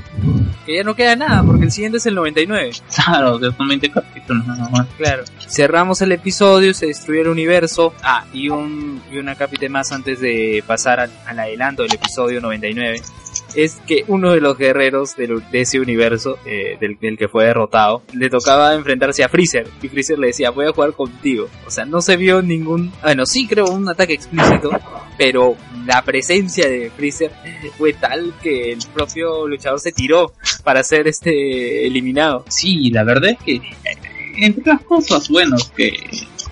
que 0.67 0.77
ya 0.77 0.83
no 0.83 0.95
queda 0.95 1.15
nada, 1.17 1.43
porque 1.45 1.65
el 1.65 1.71
siguiente 1.71 1.99
es 1.99 2.07
el 2.07 2.15
99. 2.15 2.73
Claro, 3.05 3.39
que 3.39 3.51
son 3.53 3.69
20 3.69 3.91
capítulos 3.91 4.47
nada 4.47 4.69
más. 4.71 4.87
Claro. 4.97 5.25
Cerramos 5.47 6.01
el 6.03 6.13
episodio, 6.13 6.75
se 6.75 6.87
destruyó 6.87 7.23
el 7.23 7.29
universo. 7.29 7.95
Ah, 8.03 8.25
y 8.33 8.49
un 8.49 9.01
y 9.13 9.19
una 9.19 9.35
capite 9.35 9.69
más 9.69 9.93
antes 9.93 10.21
de 10.21 10.65
pasar 10.67 11.01
al, 11.01 11.11
al 11.27 11.39
adelanto 11.39 11.83
del 11.83 11.95
episodio 11.95 12.41
99. 12.41 13.03
Es 13.55 13.81
que 13.87 14.05
uno 14.09 14.33
de 14.33 14.41
los 14.41 14.59
guerreros 14.59 15.17
de 15.17 15.43
ese 15.53 15.81
universo, 15.81 16.39
eh, 16.45 16.77
del, 16.81 17.17
que 17.17 17.29
fue 17.29 17.45
derrotado, 17.45 18.03
le 18.13 18.29
tocaba 18.31 18.75
enfrentarse 18.75 19.23
a 19.23 19.29
Freezer. 19.29 19.69
Y 19.83 19.89
Freezer 19.89 20.19
le 20.19 20.29
decía, 20.29 20.51
voy 20.51 20.67
a 20.67 20.73
jugar 20.73 20.93
contigo. 20.93 21.49
O 21.67 21.71
sea, 21.71 21.85
no 21.85 22.01
se 22.01 22.17
vio 22.17 22.43
ningún... 22.43 22.93
Bueno, 23.03 23.27
sí 23.27 23.47
creo 23.47 23.67
un 23.67 23.89
ataque 23.89 24.15
explícito, 24.15 24.71
pero 25.17 25.57
la 25.87 26.03
presencia 26.03 26.69
de 26.69 26.91
Freezer 26.91 27.31
fue 27.77 27.93
tal 27.93 28.35
que 28.43 28.73
el 28.73 28.79
propio 28.93 29.47
luchador 29.47 29.81
se 29.81 29.93
tiró 29.93 30.33
para 30.63 30.83
ser 30.83 31.07
este 31.07 31.87
eliminado. 31.87 32.45
Sí, 32.49 32.91
la 32.91 33.05
verdad 33.05 33.31
es 33.31 33.39
que, 33.39 33.55
eh, 33.55 33.63
entre 34.39 34.73
las 34.73 34.83
cosas 34.83 35.29
buenas 35.29 35.71
que 35.77 35.95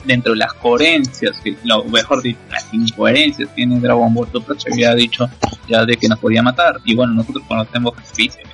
dentro 0.05 0.33
de 0.33 0.39
las 0.39 0.53
coherencias, 0.55 1.39
que 1.43 1.57
mejor 1.85 2.23
dicho, 2.23 2.39
las 2.51 2.73
incoherencias 2.73 3.49
tiene 3.55 3.79
Dragon 3.81 4.13
Ball 4.13 4.29
Super, 4.33 4.61
se 4.61 4.73
había 4.73 4.95
dicho 4.95 5.29
ya 5.69 5.85
de 5.85 5.97
que 5.97 6.09
nos 6.09 6.19
podía 6.19 6.43
matar. 6.43 6.77
Y 6.85 6.95
bueno, 6.95 7.15
nosotros 7.15 7.45
conocemos 7.49 7.95
a 7.97 8.03
Freezer. 8.03 8.45
un- 8.45 8.52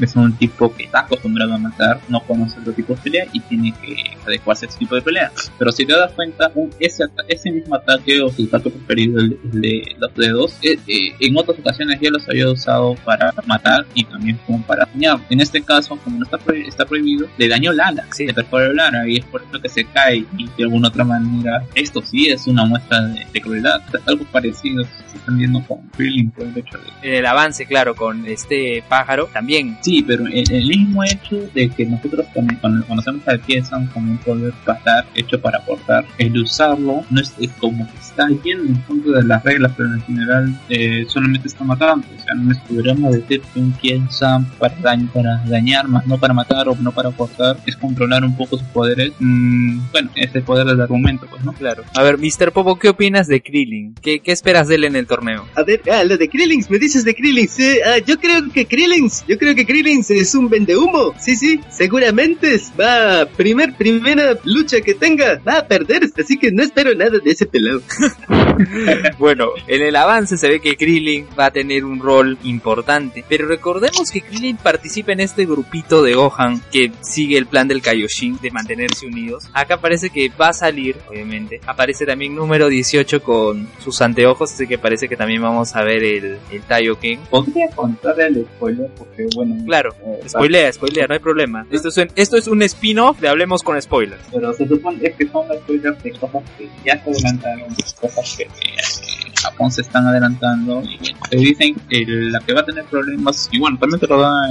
Es 0.00 0.16
un 0.16 0.32
tipo 0.36 0.74
que 0.74 0.84
está 0.84 1.00
acostumbrado 1.00 1.54
a 1.54 1.58
matar, 1.58 2.00
no 2.08 2.20
conoce 2.20 2.58
otro 2.60 2.72
tipo 2.72 2.94
de 2.94 3.00
pelea 3.02 3.26
y 3.32 3.40
tiene 3.40 3.72
que 3.82 3.96
adecuarse 4.26 4.66
a 4.66 4.68
ese 4.68 4.78
tipo 4.78 4.94
de 4.94 5.02
pelea. 5.02 5.30
Pero 5.58 5.72
si 5.72 5.84
te 5.86 5.92
das 5.94 6.12
cuenta, 6.12 6.50
un- 6.54 6.70
ese, 6.78 7.04
ese 7.28 7.50
mismo 7.50 7.74
ataque 7.74 8.20
o 8.22 8.30
su 8.30 8.44
ataque 8.46 8.70
preferido, 8.70 9.20
el, 9.20 9.38
el 9.52 9.60
de 9.60 9.96
los 9.98 10.14
dedos, 10.14 10.54
eh, 10.62 10.78
eh, 10.86 11.14
en 11.20 11.36
otras 11.36 11.58
ocasiones 11.58 11.98
ya 12.00 12.10
los 12.10 12.28
había 12.28 12.50
usado 12.50 12.94
para 13.04 13.32
matar 13.46 13.86
y 13.94 14.04
también 14.04 14.38
como 14.46 14.62
para 14.62 14.86
dañar. 14.86 15.18
En 15.30 15.40
este 15.40 15.62
caso, 15.62 15.96
como 16.02 16.18
no 16.18 16.24
está, 16.24 16.38
prohi- 16.38 16.66
está 16.66 16.84
prohibido, 16.84 17.26
le 17.36 17.48
dañó 17.48 17.72
el 17.72 17.80
ala, 17.80 18.04
Sí. 18.12 18.26
le 18.26 18.34
perforó 18.34 18.70
el 18.72 18.78
ala 18.80 19.08
y 19.08 19.16
es 19.16 19.24
por 19.24 19.42
eso 19.42 19.60
que 19.60 19.68
se 19.68 19.84
cae 19.84 20.24
y 20.36 20.46
de 20.56 20.64
alguna 20.64 20.88
otra 20.88 21.04
manera 21.04 21.64
esto 21.74 22.00
sí 22.02 22.28
es 22.28 22.46
una 22.46 22.64
muestra 22.64 23.00
de, 23.02 23.26
de 23.32 23.40
crueldad. 23.40 23.80
Algo 24.06 24.24
parecido 24.26 24.84
se 24.84 25.16
está 25.18 25.32
viendo 25.32 25.62
con 25.66 25.78
Krillin 25.96 26.30
por 26.30 26.46
el 26.46 26.56
hecho 26.58 26.78
de 27.02 27.18
el 27.18 27.26
avance, 27.26 27.66
claro, 27.66 27.94
con 27.94 28.26
este 28.26 28.82
pájaro 29.08 29.26
también. 29.32 29.78
Sí, 29.80 30.02
pero 30.06 30.24
el, 30.26 30.66
mismo 30.66 31.02
hecho 31.02 31.48
de 31.54 31.70
que 31.70 31.86
nosotros 31.86 32.26
también 32.34 32.58
cuando 32.60 32.86
conocemos 32.86 33.26
al 33.26 33.40
Kiesan 33.40 33.86
como 33.86 34.12
un 34.12 34.18
poder 34.18 34.52
pasar 34.64 35.06
hecho 35.14 35.40
para 35.40 35.58
aportar, 35.58 36.04
el 36.18 36.36
usarlo 36.38 37.04
no 37.08 37.20
es, 37.20 37.32
es 37.40 37.50
como 37.52 37.86
que 37.86 37.98
está 38.18 38.42
yendo 38.42 38.64
en 38.64 38.74
contra 38.82 39.18
de 39.20 39.24
las 39.24 39.42
reglas, 39.44 39.72
pero 39.76 39.94
en 39.94 40.02
general 40.02 40.60
eh, 40.68 41.04
solamente 41.08 41.48
está 41.48 41.64
matando. 41.64 42.06
O 42.18 42.22
sea, 42.22 42.34
no 42.34 42.50
es- 42.52 42.58
podríamos 42.58 43.12
decir 43.12 43.40
que 43.54 43.60
un 43.60 43.72
Kiesan 43.72 44.44
para, 44.58 44.76
dañ- 44.78 45.08
para 45.10 45.36
dañar, 45.46 45.86
más 45.88 46.06
no 46.06 46.18
para 46.18 46.34
matar 46.34 46.68
o 46.68 46.76
no 46.80 46.90
para 46.92 47.10
aportar, 47.10 47.58
es 47.66 47.76
controlar 47.76 48.24
un 48.24 48.36
poco 48.36 48.58
sus 48.58 48.66
poderes. 48.68 49.12
Mm, 49.20 49.80
bueno, 49.92 50.10
ese 50.16 50.28
es 50.30 50.34
el 50.36 50.42
poder 50.42 50.66
del 50.66 50.80
argumento, 50.80 51.26
pues, 51.30 51.44
¿no? 51.44 51.52
Claro. 51.52 51.84
A 51.94 52.02
ver, 52.02 52.18
Mr. 52.18 52.52
Popo, 52.52 52.78
¿qué 52.78 52.88
opinas 52.88 53.26
de 53.28 53.40
Krillin? 53.40 53.94
¿Qué, 54.02 54.20
qué 54.20 54.32
esperas 54.32 54.68
de 54.68 54.74
él 54.76 54.84
en 54.84 54.96
el 54.96 55.06
torneo? 55.06 55.46
A 55.54 55.62
ver, 55.62 55.82
ah, 55.92 56.02
lo 56.04 56.16
de 56.16 56.28
Krillings, 56.28 56.70
me 56.70 56.78
dices 56.78 57.04
de 57.04 57.14
Krillings, 57.14 57.58
eh, 57.60 57.80
ah, 57.86 57.98
yo 58.04 58.18
creo 58.18 58.50
que 58.52 58.66
Krillings, 58.66 59.24
yo 59.28 59.38
creo 59.38 59.54
que 59.54 59.64
Krillings 59.66 60.10
es 60.10 60.34
un 60.34 60.48
vendehumo, 60.48 61.14
sí, 61.20 61.36
sí, 61.36 61.60
seguramente 61.70 62.54
es- 62.54 62.72
va, 62.78 63.26
primer, 63.36 63.74
primera 63.74 64.36
lucha 64.44 64.80
que 64.80 64.94
tenga, 64.94 65.40
va 65.46 65.58
a 65.58 65.66
perder, 65.66 66.02
así 66.18 66.36
que 66.36 66.50
no 66.50 66.62
espero 66.62 66.94
nada 66.94 67.18
de 67.22 67.30
ese 67.30 67.46
pelado. 67.46 67.80
bueno, 69.18 69.48
en 69.66 69.82
el 69.82 69.96
avance 69.96 70.36
se 70.36 70.48
ve 70.48 70.60
que 70.60 70.76
Krillin 70.76 71.26
va 71.38 71.46
a 71.46 71.50
tener 71.50 71.84
un 71.84 72.00
rol 72.00 72.38
importante, 72.44 73.24
pero 73.28 73.46
recordemos 73.46 74.10
que 74.10 74.22
Krillin 74.22 74.56
participa 74.56 75.12
en 75.12 75.20
este 75.20 75.46
grupito 75.46 76.02
de 76.02 76.14
Gohan 76.14 76.60
que 76.70 76.92
sigue 77.00 77.38
el 77.38 77.46
plan 77.46 77.68
del 77.68 77.82
Kaioshin 77.82 78.38
de 78.40 78.50
mantenerse 78.50 79.06
unidos. 79.06 79.48
Acá 79.52 79.80
parece 79.80 80.10
que 80.10 80.30
va 80.30 80.48
a 80.48 80.52
salir, 80.52 80.96
obviamente. 81.08 81.60
Aparece 81.66 82.06
también 82.06 82.34
número 82.34 82.68
18 82.68 83.22
con 83.22 83.68
sus 83.82 84.00
anteojos, 84.00 84.52
así 84.52 84.66
que 84.66 84.78
parece 84.78 85.08
que 85.08 85.16
también 85.16 85.42
vamos 85.42 85.74
a 85.76 85.82
ver 85.82 86.02
el, 86.02 86.38
el 86.50 86.62
Taioken. 86.62 87.20
Podría 87.30 87.68
contar 87.70 88.20
el 88.20 88.44
spoiler 88.44 88.90
porque, 88.96 89.26
bueno. 89.34 89.56
Claro, 89.64 89.94
eh, 90.04 90.28
spoilea, 90.28 90.72
spoilea, 90.72 91.06
no 91.06 91.14
hay 91.14 91.20
problema. 91.20 91.66
Esto 91.70 91.88
es 91.88 91.96
un, 91.96 92.08
esto 92.14 92.36
es 92.36 92.46
un 92.46 92.62
spin-off 92.62 93.20
de 93.20 93.28
Hablemos 93.28 93.62
con 93.62 93.80
Spoilers. 93.80 94.22
Pero 94.32 94.52
se 94.52 94.66
supone 94.66 94.98
que 95.12 95.28
son 95.28 95.46
spoilers 95.62 96.02
de 96.02 96.12
cosas 96.12 96.42
que 96.56 96.68
ya 96.84 97.02
se 97.02 97.10
adelantaron, 97.10 97.74
cosas 97.98 98.36
que 98.36 98.44
eh, 98.44 99.32
Japón 99.42 99.70
se 99.70 99.82
están 99.82 100.06
adelantando. 100.06 100.82
Y 100.82 101.14
te 101.30 101.36
dicen 101.36 101.74
que 101.88 102.04
la 102.06 102.40
que 102.40 102.52
va 102.54 102.60
a 102.60 102.64
tener 102.64 102.84
problemas, 102.84 103.48
y 103.52 103.58
bueno, 103.58 103.78
también 103.78 104.00
te 104.00 104.06
lo 104.06 104.20
da 104.20 104.50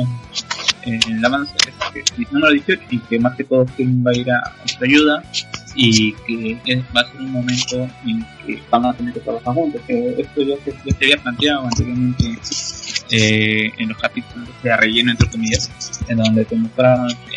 en, 0.84 0.94
en 0.94 1.22
que 1.94 2.00
es 2.24 2.32
número 2.32 2.54
18 2.54 2.82
y 2.92 3.00
que 3.00 3.20
más 3.20 3.36
que 3.36 3.44
todo 3.44 3.66
va 3.66 4.12
a 4.12 4.16
ir 4.18 4.32
a 4.32 4.54
nuestra 4.60 4.88
ayuda 4.88 5.24
y 5.76 6.14
que 6.14 6.58
es- 6.66 6.80
va 6.96 7.02
a 7.02 7.12
ser 7.12 7.22
un 7.22 7.32
momento 7.32 7.88
en 8.06 8.26
que 8.46 8.62
van 8.70 8.86
a 8.86 8.94
tener 8.94 9.14
que 9.14 9.20
trabajar 9.20 9.54
juntos. 9.54 9.82
Que 9.88 10.16
esto 10.22 10.42
ya 10.42 10.56
se, 10.64 10.72
ya 10.86 10.98
se 10.98 11.06
había 11.06 11.18
planteado 11.18 11.66
anteriormente 11.66 12.38
eh, 13.12 13.72
en 13.78 13.90
los 13.90 13.98
capítulos 13.98 14.48
de 14.64 14.76
relleno, 14.78 15.12
entre 15.12 15.30
comillas, 15.30 15.70
en 16.08 16.18
donde 16.18 16.46
te 16.46 16.56
mostraron 16.56 17.08
que 17.10 17.37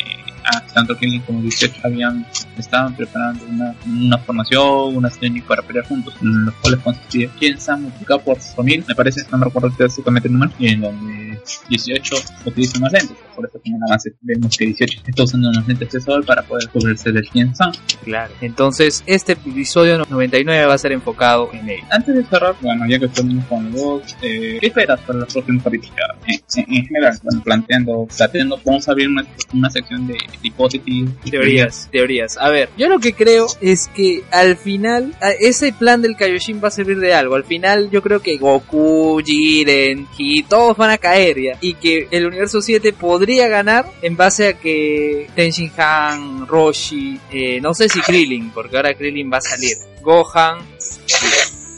tanto 0.73 0.97
Killing 0.97 1.21
como 1.21 1.41
18 1.41 1.81
habían 1.83 2.25
estaban 2.57 2.95
preparando 2.95 3.45
una, 3.45 3.75
una 3.85 4.17
formación, 4.17 4.95
unas 4.95 5.17
técnicas 5.17 5.47
para 5.47 5.61
pelear 5.61 5.87
juntos, 5.87 6.13
en 6.21 6.45
los 6.45 6.53
cuales 6.55 6.79
consistía 6.79 7.29
Kien-san 7.39 7.83
multiplicado 7.83 8.21
por 8.21 8.37
4000, 8.37 8.85
me 8.87 8.95
parece, 8.95 9.21
no 9.31 9.37
me 9.37 9.45
recuerdo 9.45 9.71
exactamente 9.77 10.27
el 10.27 10.33
número, 10.33 10.51
y 10.59 10.67
en 10.67 10.81
donde 10.81 11.30
18 11.69 12.15
utiliza 12.45 12.77
unos 12.79 12.91
lentes, 12.91 13.17
por 13.35 13.45
eso 13.45 13.59
como 13.63 13.77
en 13.77 13.83
avance 13.83 14.11
vemos 14.21 14.57
que 14.57 14.65
18 14.65 15.01
está 15.07 15.23
usando 15.23 15.49
unos 15.49 15.67
lentes 15.67 15.91
de 15.91 16.01
sol 16.01 16.23
para 16.25 16.41
poder 16.43 16.67
cubrirse 16.69 17.11
del 17.11 17.27
Kien-san. 17.29 17.71
Claro. 18.03 18.33
Entonces, 18.41 19.03
este 19.05 19.33
episodio 19.33 19.97
99 20.09 20.65
va 20.65 20.73
a 20.73 20.77
ser 20.77 20.91
enfocado 20.91 21.49
en 21.53 21.69
él. 21.69 21.79
Antes 21.89 22.15
de 22.15 22.23
cerrar, 22.25 22.55
bueno, 22.61 22.85
ya 22.87 22.99
que 22.99 23.05
estamos 23.05 23.45
con 23.45 23.71
dos, 23.71 24.15
eh, 24.21 24.57
¿qué 24.59 24.67
esperas 24.67 24.99
para 25.01 25.19
los 25.19 25.33
próximos 25.33 25.63
capítulos? 25.63 25.95
En, 26.27 26.33
en- 26.63 26.75
en 26.75 26.85
general, 26.87 27.19
bueno, 27.23 27.41
planteando, 27.43 28.07
planteando, 28.17 28.59
vamos 28.65 28.87
a 28.87 28.91
abrir 28.91 29.07
una, 29.09 29.25
una 29.53 29.69
sección 29.69 30.07
de 30.07 30.17
hipótesis, 30.41 31.09
Teorías, 31.29 31.89
teorías. 31.91 32.37
A 32.37 32.49
ver, 32.49 32.69
yo 32.77 32.87
lo 32.89 32.99
que 32.99 33.13
creo 33.13 33.47
es 33.61 33.87
que 33.89 34.23
al 34.31 34.57
final, 34.57 35.13
ese 35.39 35.73
plan 35.73 36.01
del 36.01 36.15
Kaioshin 36.15 36.61
va 36.63 36.67
a 36.69 36.71
servir 36.71 36.99
de 36.99 37.13
algo. 37.13 37.35
Al 37.35 37.43
final, 37.43 37.89
yo 37.91 38.01
creo 38.01 38.19
que 38.21 38.37
Goku, 38.37 39.21
Jiren, 39.25 40.07
y 40.17 40.43
todos 40.43 40.75
van 40.77 40.89
a 40.91 40.97
caer 40.97 41.30
ya. 41.37 41.57
Y 41.61 41.75
que 41.75 42.07
el 42.11 42.25
universo 42.27 42.61
7 42.61 42.93
podría 42.93 43.47
ganar 43.47 43.85
en 44.01 44.15
base 44.17 44.47
a 44.47 44.53
que 44.53 45.27
Tenshin 45.35 45.71
Han, 45.77 46.47
Roshi, 46.47 47.19
eh, 47.31 47.59
no 47.61 47.73
sé 47.73 47.89
si 47.89 47.99
Krillin, 48.01 48.49
porque 48.51 48.75
ahora 48.77 48.93
Krillin 48.93 49.31
va 49.31 49.37
a 49.37 49.41
salir. 49.41 49.75
Gohan, 50.01 50.57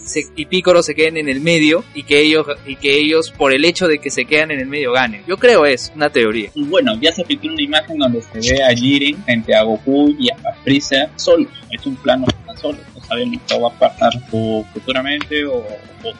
se- 0.06 0.28
y 0.36 0.46
Piccolo 0.46 0.84
se 0.84 0.96
queden 0.96 1.18
en 1.18 1.30
el 1.30 1.42
medio 1.42 1.84
y 1.94 2.04
que 2.04 2.20
ellos 2.22 2.46
y 2.68 2.76
que 2.76 2.98
ellos 2.98 3.32
por 3.32 3.54
el 3.54 3.66
hecho 3.66 3.88
de 3.88 4.00
que 4.00 4.10
se 4.10 4.26
quedan 4.26 4.52
en 4.52 4.60
el 4.60 4.68
medio 4.68 4.92
ganen. 4.92 5.24
Yo 5.28 5.38
creo 5.38 5.66
es 5.66 5.92
una 5.96 6.10
teoría. 6.10 6.50
Y 6.54 6.64
bueno, 6.66 6.94
ya 7.02 7.12
se 7.14 7.24
filtró 7.26 7.52
una 7.52 7.62
imagen 7.62 7.98
donde 7.98 8.22
se 8.22 8.54
ve 8.54 8.64
a 8.64 8.76
Jiren 8.76 9.24
frente 9.24 9.56
a 9.56 9.64
Goku 9.64 10.14
y 10.20 10.30
a 10.30 10.36
Freezer 10.64 11.10
solos. 11.16 11.48
Es 11.72 11.86
un 11.86 11.96
plano 11.96 12.26
solos. 12.60 12.82
No 12.96 13.04
sabemos 13.06 13.40
qué 13.48 13.60
va 13.60 13.68
a 13.70 13.80
pasar 13.80 14.12
o 14.32 14.66
futuramente 14.74 15.46
o, 15.46 15.56
o 15.58 16.14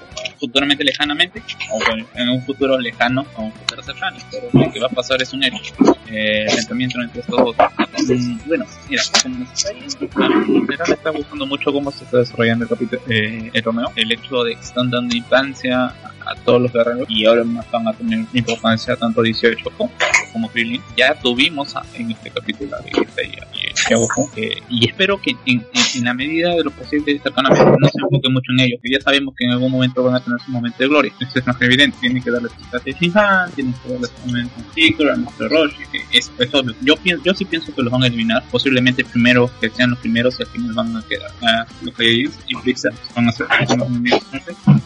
futuramente 0.44 0.84
lejanamente 0.84 1.42
o 1.72 1.80
en 2.16 2.30
un 2.30 2.42
futuro 2.42 2.78
lejano 2.78 3.26
o 3.38 3.44
un 3.44 3.54
futuro 3.54 3.82
cercano. 3.82 4.18
Pero 4.30 4.50
lo 4.52 4.72
que 4.74 4.80
va 4.82 4.88
a 4.88 4.90
pasar 4.90 5.22
es 5.22 5.32
un 5.32 5.42
hecho. 5.42 5.74
Eh, 6.08 6.44
enfrentamiento 6.44 7.02
entre 7.02 7.22
estos 7.22 7.38
dos. 7.38 7.56
Mm, 8.10 8.40
bueno, 8.46 8.66
mira, 8.90 9.04
como 9.24 9.38
nos 9.38 9.52
está 9.54 9.72
en 9.72 9.90
general 9.90 10.92
está 10.92 11.10
gustando 11.12 11.46
mucho 11.46 11.72
cómo 11.72 11.92
se 11.92 12.04
está 12.04 12.18
desarrollando 12.18 12.66
el 12.66 12.70
capítulo, 12.70 13.02
eh, 13.08 13.52
el 13.54 13.64
Romeo. 13.64 13.90
El 13.96 14.12
hecho 14.12 14.44
de 14.44 14.56
que 14.56 14.62
están 14.62 14.90
dando 14.90 15.16
infancia 15.16 15.94
a, 16.26 16.36
todos 16.44 16.62
los 16.62 16.72
guerreros 16.74 17.08
y 17.10 17.26
ahora 17.26 17.44
más 17.44 17.70
van 17.72 17.88
a 17.88 17.94
tener 17.94 18.26
importancia 18.34 18.96
tanto 18.96 19.22
18 19.22 19.70
como 19.78 19.92
como 20.32 20.50
Krillin, 20.50 20.82
ya 20.98 21.14
tuvimos 21.22 21.76
a- 21.76 21.84
en 21.94 22.10
este 22.12 22.32
capítulo 22.32 22.76
eh, 24.36 24.62
y 24.70 24.88
espero 24.90 25.22
que 25.22 25.32
en, 25.46 25.64
en- 25.96 26.04
la 26.04 26.14
medida 26.16 26.50
de 26.56 26.64
lo 26.64 26.72
posible 26.72 27.20
cercanamente 27.22 27.64
no 27.80 27.88
se 27.88 28.00
enfoque 28.02 28.30
mucho 28.30 28.52
en 28.58 28.62
ellos, 28.62 28.80
que 28.82 28.92
ya 28.92 29.00
sabemos 29.02 29.36
que 29.38 29.46
en 29.46 29.52
algún 29.52 29.72
momento 29.72 30.04
van 30.04 30.16
a 30.16 30.20
tener 30.24 30.40
su 30.40 30.50
momento 30.52 30.78
de 30.80 30.88
gloria, 30.88 31.14
eso 31.20 31.38
es 31.40 31.46
más 31.46 31.56
que 31.58 31.66
evidente, 31.66 31.98
tienen 32.02 32.24
que 32.24 32.32
darle 32.32 32.50
a 32.50 32.78
Shinhan, 33.00 33.52
tienen 33.52 33.74
que 33.74 33.90
darle 33.94 34.08
su 34.08 34.28
momento 34.28 34.54
a 34.60 34.74
Piccolo, 34.74 35.14
a 35.14 35.16
Mr. 35.18 35.50
Roshi, 35.52 35.84
que 35.92 36.18
es, 36.18 36.32
es 36.40 36.54
obvio. 36.54 36.74
Yo, 36.82 36.96
pienso, 36.98 37.24
yo 37.24 37.34
sí 37.36 37.46
pienso 37.46 37.74
que 37.76 37.82
los 37.84 37.92
van 37.92 38.04
a 38.04 38.08
eliminar, 38.08 38.44
posiblemente 38.50 39.04
primero 39.06 39.50
que 39.62 39.70
sean 39.70 39.92
los 39.92 40.00
primeros 40.00 40.40
y 40.40 40.44
al 40.44 40.50
final 40.50 40.74
van 40.74 40.98
a 40.98 41.04
quedar 41.08 41.32
a 41.44 41.66
los 41.84 41.94
Saiyajins 41.96 42.40
y 42.48 42.56
Freezer 42.56 42.94
van 43.16 43.28
a 43.30 43.32
ser 43.32 43.48
los 43.78 43.88
enemigos, 43.88 44.22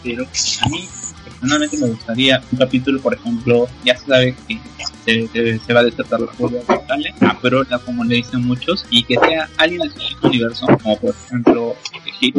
pero 0.04 0.24
a 0.26 0.70
mí 0.70 0.88
personalmente 1.40 1.78
me 1.78 1.88
gustaría 1.88 2.42
un 2.52 2.58
capítulo, 2.58 3.00
por 3.02 3.14
ejemplo, 3.14 3.68
ya 3.84 3.96
se 3.98 4.06
sabe 4.06 4.36
que 4.48 4.60
se, 5.06 5.28
se- 5.28 5.60
se 5.60 5.74
va 5.74 5.80
a 5.82 5.84
desatar 5.84 6.20
la 6.20 6.28
furia 6.34 6.60
de 6.60 6.66
Kale, 6.88 7.14
a 7.22 7.40
Perola, 7.40 7.80
como 7.80 8.04
le 8.04 8.16
dicen 8.16 8.42
muchos, 8.46 8.86
y 8.90 9.04
que 9.04 9.16
sea 9.16 9.50
alguien 9.58 9.82
del 9.82 9.92
universo, 10.24 10.68
como 10.84 10.98
por 11.00 11.16
ejemplo 11.28 11.76
Hit, 12.20 12.36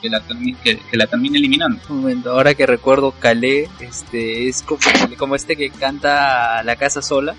que 0.00 0.08
la, 0.08 0.22
que, 0.62 0.78
que 0.90 0.96
la 0.96 1.06
termine 1.06 1.38
eliminando. 1.38 1.80
Un 1.88 1.96
momento, 2.02 2.30
ahora 2.30 2.54
que 2.54 2.66
recuerdo 2.66 3.12
Calé, 3.18 3.68
este 3.80 4.48
es 4.48 4.62
como, 4.62 4.80
como 5.18 5.34
este 5.34 5.56
que 5.56 5.70
canta 5.70 6.62
La 6.62 6.76
Casa 6.76 7.02
Sola, 7.02 7.34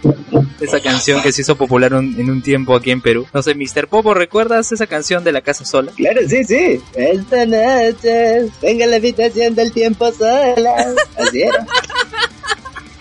esa 0.59 0.79
canción 0.81 1.21
que 1.21 1.31
se 1.31 1.41
hizo 1.41 1.55
popular 1.55 1.93
un- 1.93 2.19
en 2.19 2.29
un 2.29 2.41
tiempo 2.41 2.75
aquí 2.75 2.91
en 2.91 3.01
Perú. 3.01 3.25
No 3.33 3.41
sé, 3.41 3.55
Mr. 3.55 3.87
Popo, 3.87 4.13
¿recuerdas 4.13 4.71
esa 4.71 4.87
canción 4.87 5.23
de 5.23 5.31
La 5.31 5.41
Casa 5.41 5.63
Sola? 5.65 5.91
Claro, 5.95 6.19
sí, 6.27 6.43
sí. 6.43 6.79
Esta 6.95 7.45
noche, 7.45 8.49
venga 8.61 8.85
a 8.85 8.87
la 8.89 8.95
habitación 8.97 9.55
del 9.55 9.71
tiempo 9.71 10.11
sola. 10.11 10.72
Así 11.17 11.41
era. 11.41 11.65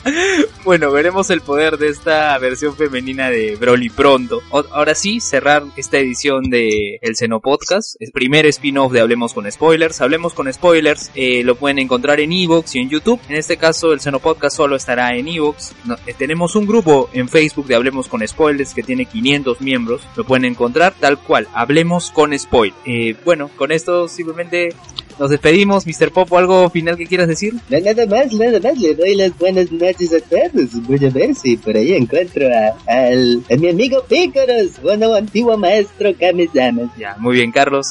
Bueno, 0.64 0.90
veremos 0.90 1.30
el 1.30 1.40
poder 1.40 1.78
de 1.78 1.88
esta 1.88 2.37
versión 2.38 2.76
femenina 2.76 3.30
de 3.30 3.56
Broly 3.56 3.88
pronto. 3.88 4.40
Ahora 4.50 4.94
sí, 4.94 5.20
cerrar 5.20 5.64
esta 5.76 5.98
edición 5.98 6.50
de 6.50 6.98
El 7.02 7.16
Seno 7.16 7.40
Podcast, 7.40 7.96
el 8.00 8.11
primer 8.12 8.46
spin-off 8.46 8.92
de 8.92 9.00
Hablemos 9.00 9.35
con 9.35 9.50
Spoilers. 9.50 10.00
Hablemos 10.00 10.35
con 10.35 10.52
Spoilers, 10.52 11.11
eh, 11.14 11.42
lo 11.44 11.56
pueden 11.56 11.78
encontrar 11.78 12.20
en 12.20 12.32
Evox 12.32 12.74
y 12.74 12.80
en 12.80 12.90
YouTube. 12.90 13.20
En 13.28 13.37
este 13.37 13.56
caso, 13.56 13.92
el 13.92 14.00
Seno 14.00 14.18
Podcast 14.18 14.56
solo 14.56 14.76
estará 14.76 15.16
en 15.16 15.28
Evox. 15.28 15.72
Eh, 16.06 16.14
tenemos 16.16 16.56
un 16.56 16.66
grupo 16.66 17.08
en 17.12 17.28
Facebook 17.28 17.66
de 17.66 17.74
Hablemos 17.76 18.08
con 18.08 18.26
Spoilers 18.26 18.74
que 18.74 18.82
tiene 18.82 19.06
500 19.06 19.61
miembros. 19.61 20.02
Lo 20.16 20.24
pueden 20.24 20.44
encontrar 20.44 20.94
tal 20.98 21.18
cual, 21.18 21.48
Hablemos 21.54 22.11
con 22.11 22.37
Spoil. 22.38 22.74
Eh, 22.85 23.16
bueno, 23.24 23.50
con 23.56 23.72
esto 23.72 24.08
simplemente 24.08 24.70
nos 25.18 25.31
despedimos. 25.31 25.87
Mr. 25.87 26.11
Popo, 26.12 26.38
¿algo 26.38 26.68
final 26.70 26.96
que 26.96 27.07
quieras 27.07 27.29
decir? 27.29 27.55
No, 27.68 27.81
nada 27.81 28.07
más, 28.07 28.33
nada 28.33 28.61
más. 28.61 28.79
Le 28.79 28.94
doy 28.94 29.14
las 29.14 29.37
buenas 29.38 29.70
noches 29.72 30.12
a 30.12 30.20
todos. 30.20 30.83
Voy 30.87 31.05
a 31.05 31.11
ver 31.11 31.35
si 31.35 31.57
por 31.57 31.77
ahí 31.77 31.92
encuentro 31.92 32.46
a, 32.48 32.77
al- 32.92 33.42
a 33.51 33.57
mi 33.57 33.68
amigo 33.68 34.03
Pícaros, 34.09 34.81
bueno, 34.83 35.14
antiguo 35.14 35.57
maestro 35.57 36.12
Kamisamas. 36.18 36.90
Ya, 36.98 37.16
muy 37.18 37.37
bien, 37.37 37.53
Carlos. 37.53 37.87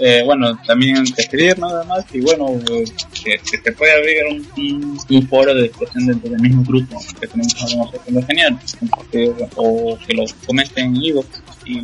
Eh, 0.00 0.22
bueno, 0.24 0.58
también 0.66 1.04
despedir 1.16 1.58
nada 1.58 1.84
más, 1.84 2.04
y 2.12 2.20
bueno, 2.20 2.48
eh, 2.70 2.84
que, 3.24 3.38
que 3.38 3.58
se 3.62 3.72
pueda 3.72 3.94
abrir 3.94 4.16
un, 4.30 4.46
un, 4.64 4.98
un 5.10 5.28
foro 5.28 5.54
de 5.54 5.64
discusión 5.64 6.06
dentro 6.06 6.30
del 6.30 6.40
mismo 6.40 6.62
grupo 6.64 7.00
que 7.20 7.26
tenemos 7.26 7.54
algunos 7.62 7.94
haciendo 7.94 8.22
genial, 8.26 8.58
o 9.56 9.98
que 10.06 10.14
lo 10.14 10.24
comenten 10.46 10.96
en 10.96 11.04
Evox 11.04 11.42
y 11.64 11.80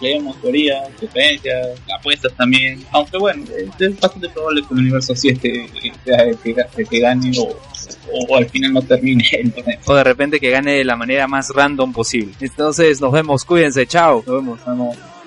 leemos 0.00 0.40
teorías, 0.40 0.88
sugerencias, 0.98 1.80
apuestas 1.98 2.32
también, 2.34 2.84
aunque 2.90 3.18
bueno, 3.18 3.44
es 3.78 4.00
bastante 4.00 4.28
probable 4.28 4.62
que 4.62 4.74
el 4.74 4.80
universo 4.80 5.14
7 5.14 5.70
sea 6.04 6.22
el 6.22 6.38
que, 6.38 6.56
el 6.76 6.88
que 6.88 7.00
gane 7.00 7.32
o, 7.38 7.56
o, 8.12 8.36
al 8.36 8.48
final 8.48 8.72
no 8.72 8.82
termine 8.82 9.24
el 9.32 9.52
torneo. 9.52 9.78
o 9.84 9.94
de 9.94 10.04
repente 10.04 10.40
que 10.40 10.50
gane 10.50 10.72
de 10.72 10.84
la 10.84 10.96
manera 10.96 11.26
más 11.28 11.50
random 11.54 11.92
posible. 11.92 12.34
Entonces 12.40 13.00
nos 13.00 13.12
vemos, 13.12 13.44
cuídense, 13.44 13.86
chao. 13.86 14.22
Nos 14.26 14.36
vemos. 14.36 14.58
Nos 14.66 14.78
vemos. 14.78 15.19